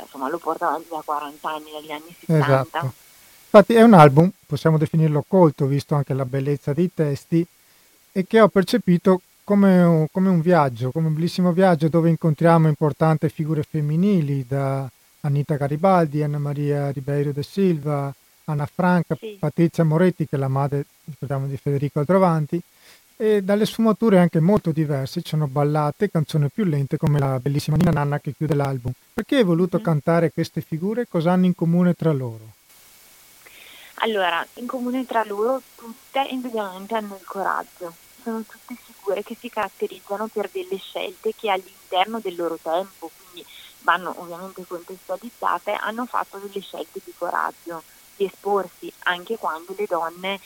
[0.00, 2.44] insomma lo porta avanti da 40 anni, dagli anni 70.
[2.44, 2.92] Esatto.
[3.44, 7.46] Infatti è un album, possiamo definirlo colto, visto anche la bellezza dei testi,
[8.12, 12.68] e che ho percepito come un, come un, viaggio, come un bellissimo viaggio dove incontriamo
[12.68, 14.86] importanti figure femminili da
[15.20, 18.12] Anita Garibaldi, Anna Maria Ribeiro de Silva,
[18.44, 19.38] Anna Franca, sì.
[19.40, 22.60] Patrizia Moretti che è la madre di Federico Aldrovanti
[23.16, 27.38] e dalle sfumature anche molto diverse, ci sono ballate e canzoni più lente come la
[27.40, 28.92] bellissima Nina Nanna che chiude l'album.
[29.14, 29.82] Perché hai voluto mm.
[29.82, 31.08] cantare queste figure?
[31.08, 32.52] Cosa hanno in comune tra loro?
[34.00, 37.94] Allora, in comune tra loro tutte indubbiamente hanno il coraggio
[38.28, 38.76] sono tutte
[39.08, 43.48] figure che si caratterizzano per delle scelte che all'interno del loro tempo, quindi
[43.80, 47.82] vanno ovviamente contestualizzate, hanno fatto delle scelte di coraggio,
[48.16, 50.40] di esporsi anche quando le donne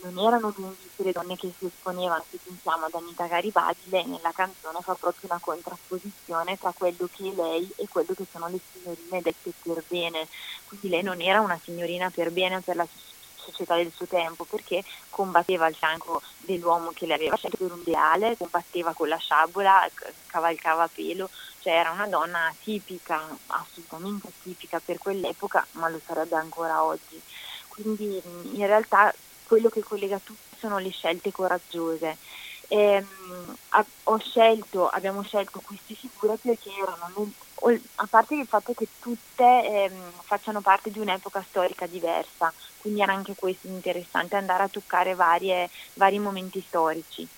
[0.00, 4.30] non erano viste le donne che si esponevano, se pensiamo ad Anita Garibaldi, lei nella
[4.32, 8.60] canzone fa proprio una contrapposizione tra quello che è lei e quello che sono le
[8.70, 10.28] signorine dette per bene,
[10.68, 13.07] quindi lei non era una signorina per bene per la società
[13.74, 18.36] del suo tempo perché combatteva al fianco dell'uomo che le aveva scelto per un ideale,
[18.36, 19.88] combatteva con la sciabola,
[20.26, 21.28] cavalcava a pelo,
[21.60, 27.20] cioè era una donna tipica, assolutamente tipica per quell'epoca, ma lo sarebbe ancora oggi.
[27.68, 28.20] Quindi
[28.52, 29.12] in realtà
[29.46, 32.16] quello che collega tutti sono le scelte coraggiose.
[32.70, 33.02] Eh,
[34.38, 37.32] scelto, abbiamo scelto queste figure perché erano,
[37.96, 39.90] a parte il fatto che tutte eh,
[40.22, 45.68] facciano parte di un'epoca storica diversa, quindi era anche questo interessante andare a toccare varie,
[45.94, 47.28] vari momenti storici.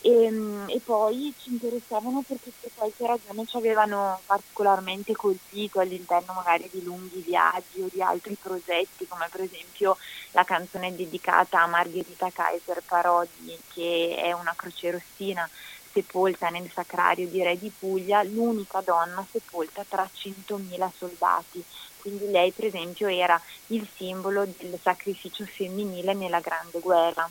[0.00, 6.34] E, ehm, e, poi ci interessavano perché per qualche ragione ci avevano particolarmente colpito all'interno
[6.34, 9.96] magari di lunghi viaggi o di altri progetti, come per esempio
[10.32, 15.48] la canzone dedicata a Margherita Kaiser Parodi, che è una croce rossina
[15.92, 21.64] sepolta nel sacrario di Re di Puglia, l'unica donna sepolta tra 100.000 soldati
[22.08, 27.28] quindi lei per esempio era il simbolo del sacrificio femminile nella Grande Guerra.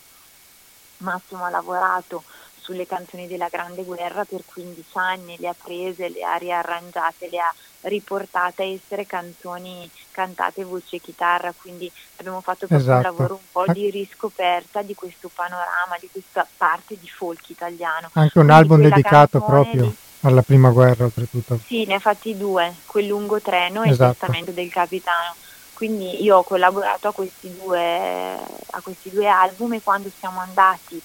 [0.98, 2.24] Massimo ha lavorato
[2.60, 7.40] sulle canzoni della Grande Guerra per 15 anni, le ha prese, le ha riarrangiate, le
[7.40, 12.98] ha riportate a essere canzoni cantate voce e chitarra, quindi abbiamo fatto proprio esatto.
[12.98, 18.10] un lavoro un po' di riscoperta di questo panorama, di questa parte di folk italiano.
[18.14, 19.84] Anche un quindi album dedicato proprio.
[19.84, 19.96] Di
[20.28, 21.60] alla prima guerra oltretutto.
[21.66, 24.12] Sì, ne ha fatti due, quel lungo treno e esatto.
[24.12, 25.36] il testamento del capitano.
[25.74, 31.00] Quindi io ho collaborato a questi, due, a questi due album e quando siamo andati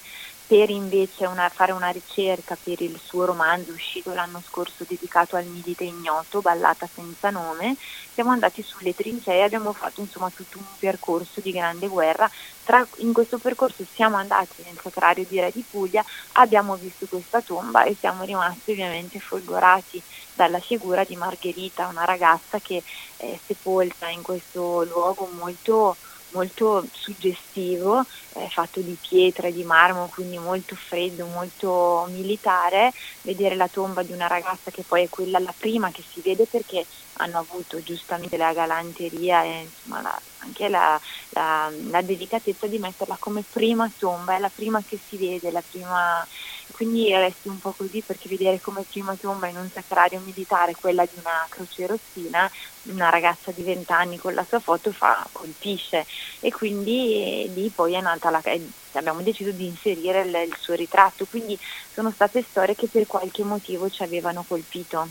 [0.45, 5.45] per invece una, fare una ricerca per il suo romanzo uscito l'anno scorso dedicato al
[5.45, 7.77] milite ignoto, Ballata senza nome,
[8.13, 12.29] siamo andati sulle trincee e abbiamo fatto insomma tutto un percorso di grande guerra.
[12.63, 17.41] Tra, in questo percorso siamo andati nel sacrario di Re di Puglia, abbiamo visto questa
[17.41, 20.01] tomba e siamo rimasti ovviamente folgorati
[20.33, 22.83] dalla figura di Margherita, una ragazza che
[23.17, 25.95] è sepolta in questo luogo molto
[26.33, 33.55] molto suggestivo, eh, fatto di pietra e di marmo, quindi molto freddo, molto militare, vedere
[33.55, 36.85] la tomba di una ragazza che poi è quella la prima che si vede perché
[37.17, 43.17] hanno avuto giustamente la galanteria e insomma, la, anche la, la, la, delicatezza di metterla
[43.19, 46.25] come prima tomba, è la prima che si vede, la prima
[46.83, 51.03] quindi resti un po' così perché vedere come prima tomba in un sacrario militare quella
[51.05, 52.49] di una croce rossina,
[52.83, 56.05] una ragazza di 20 anni con la sua foto fa, colpisce
[56.41, 58.41] e quindi lì poi è nata la,
[58.93, 61.57] abbiamo deciso di inserire il, il suo ritratto, quindi
[61.93, 65.07] sono state storie che per qualche motivo ci avevano colpito.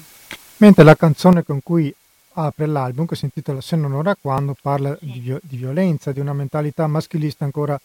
[0.59, 1.93] Mentre la canzone con cui
[2.35, 5.07] apre l'album, che si intitola Se non ora quando, parla sì.
[5.07, 7.81] di, di violenza, di una mentalità maschilista ancora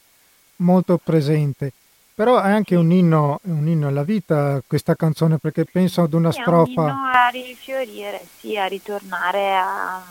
[0.57, 1.71] molto presente.
[2.17, 6.31] Però è anche un inno, un inno, alla vita questa canzone perché penso ad una
[6.31, 6.71] sì, strofa.
[6.71, 10.03] È un inno a rifiorire, sì, a ritornare a,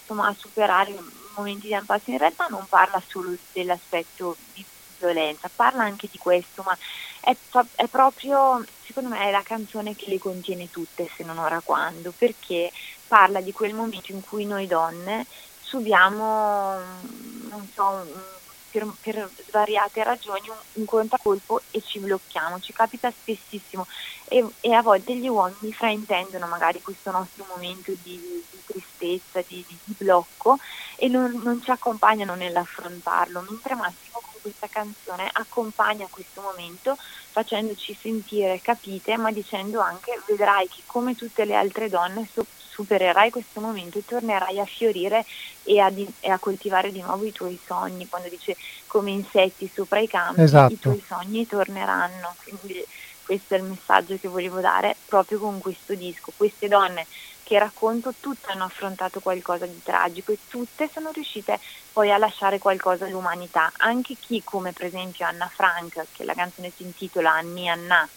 [0.00, 0.96] insomma, a superare
[1.36, 2.12] momenti di impasse.
[2.12, 4.64] In realtà non parla solo dell'aspetto di
[5.00, 6.74] violenza, parla anche di questo, ma
[7.20, 7.36] è,
[7.74, 12.10] è proprio, secondo me, è la canzone che le contiene tutte, se non ora quando,
[12.16, 12.72] perché
[13.06, 15.26] parla di quel momento in cui noi donne
[15.60, 16.72] subiamo,
[17.50, 18.38] non so, un
[18.70, 23.86] per, per svariate ragioni un, un contraccolpo e ci blocchiamo, ci capita spessissimo.
[24.28, 29.64] E, e, a volte gli uomini fraintendono magari questo nostro momento di, di tristezza, di,
[29.66, 30.58] di, di, blocco
[30.96, 37.96] e non, non ci accompagnano nell'affrontarlo, mentre Massimo con questa canzone accompagna questo momento facendoci
[38.00, 43.60] sentire capite ma dicendo anche vedrai che come tutte le altre donne so, supererai questo
[43.60, 45.24] momento e tornerai a fiorire
[45.64, 48.56] e a, di, e a, coltivare di nuovo i tuoi sogni, quando dice
[48.86, 50.72] come insetti sopra i campi, esatto.
[50.72, 52.34] i tuoi sogni torneranno.
[52.42, 52.84] Quindi
[53.24, 56.32] questo è il messaggio che volevo dare proprio con questo disco.
[56.36, 57.06] Queste donne
[57.42, 61.58] che racconto tutte hanno affrontato qualcosa di tragico e tutte sono riuscite
[61.92, 63.72] poi a lasciare qualcosa all'umanità.
[63.78, 68.08] Anche chi come per esempio Anna Frank, che la canzone si intitola Anni Anna,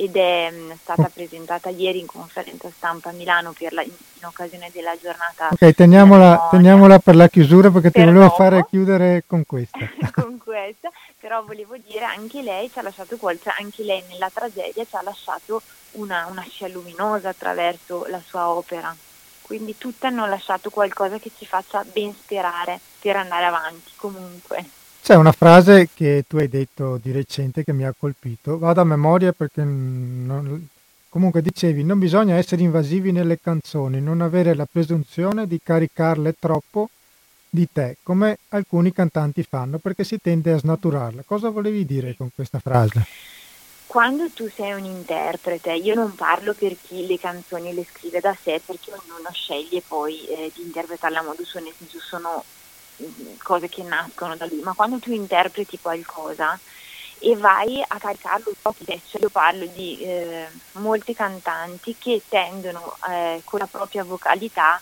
[0.00, 4.70] ed è mh, stata presentata ieri in conferenza stampa a Milano la, in, in, occasione
[4.72, 5.48] della giornata.
[5.50, 8.36] Ok, teniamola, teniamola per la chiusura perché per ti volevo dopo.
[8.36, 9.78] fare chiudere con questa.
[10.12, 10.90] con questa,
[11.20, 15.02] però volevo dire anche lei ci ha lasciato qualcosa, anche lei nella tragedia ci ha
[15.02, 15.60] lasciato
[15.92, 18.96] una, una scia luminosa attraverso la sua opera.
[19.42, 24.64] Quindi tutte hanno lasciato qualcosa che ci faccia ben sperare per andare avanti comunque.
[25.02, 28.84] C'è una frase che tu hai detto di recente che mi ha colpito, vado a
[28.84, 30.68] memoria perché non,
[31.08, 36.90] comunque dicevi non bisogna essere invasivi nelle canzoni, non avere la presunzione di caricarle troppo
[37.48, 41.24] di te, come alcuni cantanti fanno, perché si tende a snaturarle.
[41.26, 43.04] Cosa volevi dire con questa frase?
[43.86, 48.36] Quando tu sei un interprete, io non parlo per chi le canzoni le scrive da
[48.40, 52.44] sé, perché ognuno sceglie poi eh, di interpretarle a modo suo, nel senso sono
[53.42, 56.58] cose che nascono da lui, ma quando tu interpreti qualcosa
[57.22, 63.42] e vai a caricarlo troppo, cioè io parlo di eh, molti cantanti che tendono eh,
[63.44, 64.80] con la propria vocalità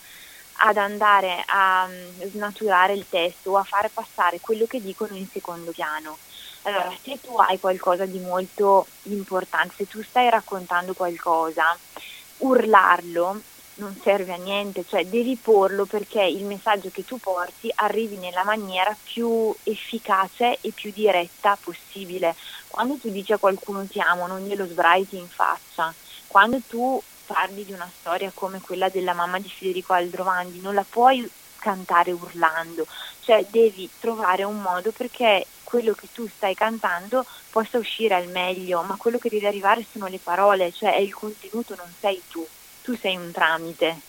[0.60, 5.26] ad andare a um, snaturare il testo o a fare passare quello che dicono in
[5.28, 6.16] secondo piano.
[6.62, 11.76] Allora, se tu hai qualcosa di molto importante, se tu stai raccontando qualcosa,
[12.38, 13.40] urlarlo
[13.78, 18.44] non serve a niente, cioè devi porlo perché il messaggio che tu porti arrivi nella
[18.44, 22.34] maniera più efficace e più diretta possibile.
[22.68, 25.92] Quando tu dici a qualcuno ti amo, non glielo sbraiti in faccia.
[26.26, 30.84] Quando tu parli di una storia come quella della mamma di Federico Aldrovandi, non la
[30.88, 32.86] puoi cantare urlando,
[33.20, 38.82] cioè devi trovare un modo perché quello che tu stai cantando possa uscire al meglio,
[38.82, 42.46] ma quello che deve arrivare sono le parole, cioè è il contenuto, non sei tu
[42.88, 44.00] tu sei un tramite,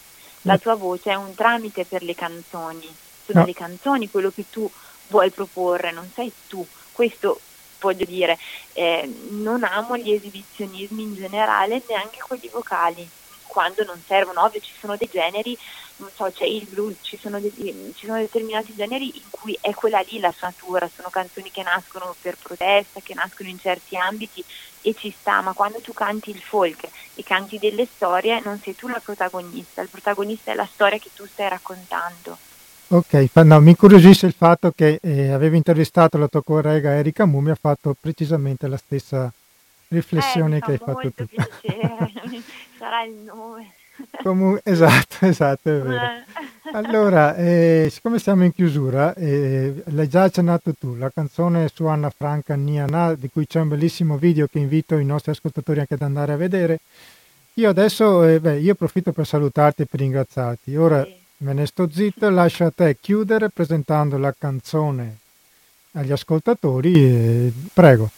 [0.44, 0.62] la mm.
[0.62, 2.88] tua voce è un tramite per le canzoni,
[3.26, 3.46] sono no.
[3.46, 4.72] le canzoni quello che tu
[5.08, 6.66] vuoi proporre, non sei tu.
[6.94, 7.42] Questo
[7.82, 8.38] voglio dire,
[8.72, 13.06] eh, non amo gli esibizionismi in generale, neanche quelli vocali,
[13.48, 15.58] quando non servono, ovvio ci sono dei generi,
[15.98, 17.52] non so, c'è il blues, ci sono, dei,
[17.98, 21.64] ci sono determinati generi in cui è quella lì la sua natura, sono canzoni che
[21.64, 24.42] nascono per protesta, che nascono in certi ambiti
[24.82, 28.76] e ci sta, ma quando tu canti il folk e canti delle storie non sei
[28.76, 32.38] tu la protagonista, il protagonista è la storia che tu stai raccontando.
[32.92, 37.40] Ok, no, mi incuriosisce il fatto che eh, avevi intervistato la tua collega Erika Mu,
[37.40, 39.32] mi ha fatto precisamente la stessa
[39.90, 41.26] riflessione eh, che hai fatto tu.
[41.26, 42.12] piacere,
[42.78, 43.74] sarà il nome.
[44.24, 46.08] Comun- esatto, esatto, è vero.
[46.72, 52.12] Allora, eh, siccome siamo in chiusura, eh, l'hai già accennato tu, la canzone su Anna
[52.16, 56.02] Franca Niana, di cui c'è un bellissimo video che invito i nostri ascoltatori anche ad
[56.04, 56.80] andare a vedere.
[57.56, 60.76] Io adesso, eh, beh, io approfitto per salutarti e per ringraziarti.
[60.76, 61.14] Ora Sì.
[61.38, 65.18] me ne sto zitto, lascio a te chiudere presentando la canzone
[65.94, 66.94] agli ascoltatori.
[66.94, 68.12] e prego,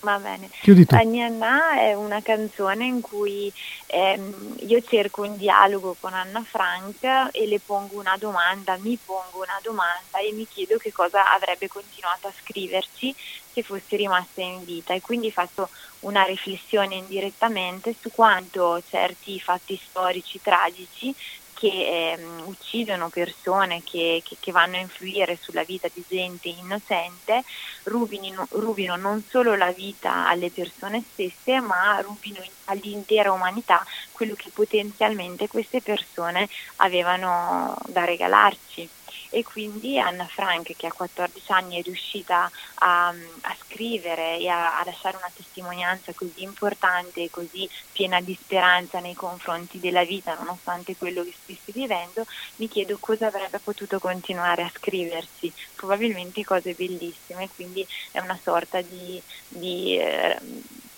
[0.00, 0.48] Va bene.
[0.60, 0.94] chiudi tu.
[0.94, 3.52] Agnana è una canzone in cui
[3.86, 9.38] ehm, io cerco un dialogo con Anna Frank e le pongo una domanda, mi pongo
[9.38, 13.12] una domanda e mi chiedo che cosa avrebbe continuato a scriverci
[13.50, 15.70] se fosse rimasta in vita e quindi faccio
[16.00, 21.12] una riflessione indirettamente su quanto certi fatti storici tragici
[21.58, 27.42] che ehm, uccidono persone, che, che- che vanno a influire sulla vita di gente innocente,
[27.84, 34.50] rubino, rubino non solo la vita alle persone stesse, ma rubino all'intera umanità quello che
[34.52, 38.90] potenzialmente queste persone avevano da regalarci.
[39.30, 44.78] E quindi Anna Frank, che a 14 anni è riuscita a, a scrivere e a,
[44.78, 50.34] a lasciare una testimonianza così importante e così piena di speranza nei confronti della vita,
[50.34, 52.24] nonostante quello che stessi vivendo,
[52.56, 58.80] mi chiedo cosa avrebbe potuto continuare a scriversi, probabilmente cose bellissime, quindi è una sorta
[58.82, 60.38] di, di eh,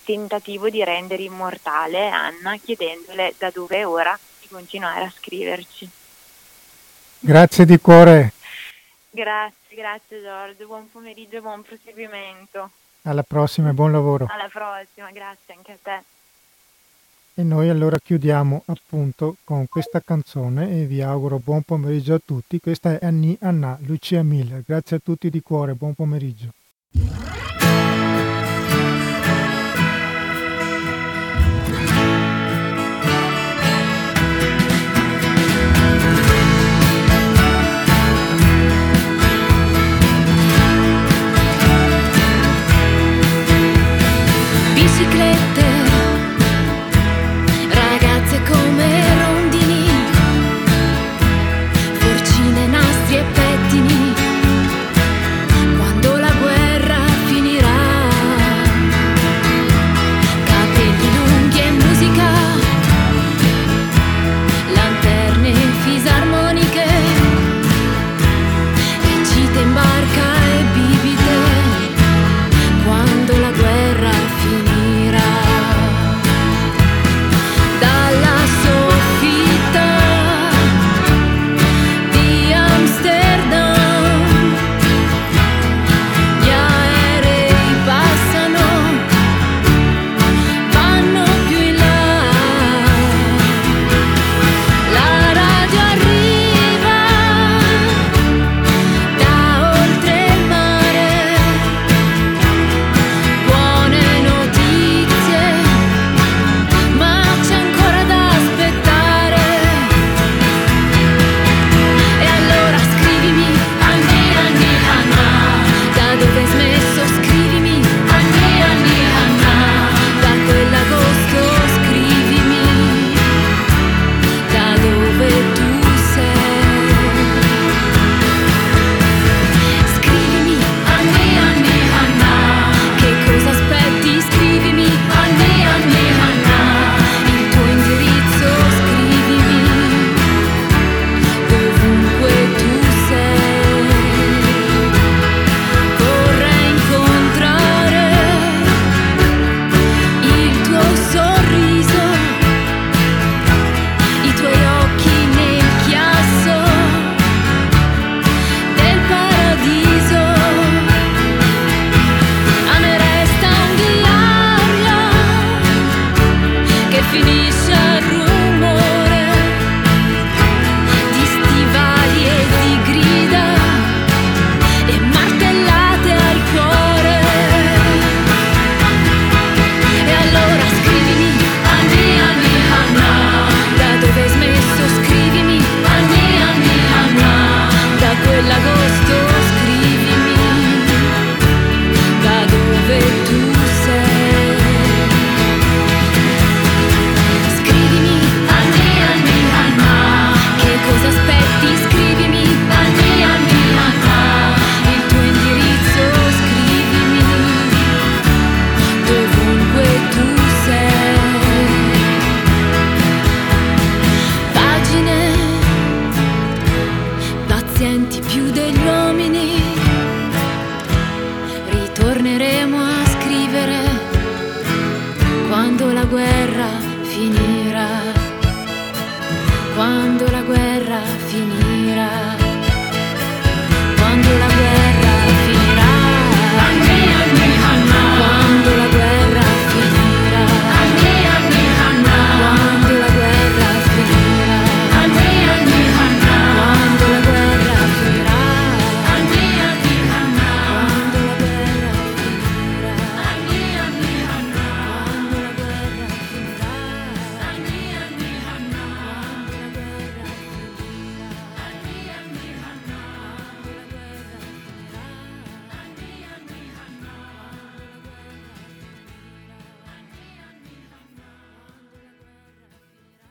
[0.03, 6.00] tentativo di rendere immortale Anna chiedendole da dove è ora di continuare a scriverci.
[7.23, 8.33] Grazie di cuore,
[9.11, 12.71] Grazie, grazie Giorgio, buon pomeriggio e buon proseguimento.
[13.03, 14.25] alla prossima e buon lavoro.
[14.29, 16.03] Alla prossima, grazie anche a te.
[17.35, 22.59] E noi allora chiudiamo appunto con questa canzone e vi auguro buon pomeriggio a tutti.
[22.59, 24.63] Questa è Anni Anna, Lucia Miller.
[24.65, 26.49] Grazie a tutti di cuore, buon pomeriggio.
[45.01, 45.80] biciclette.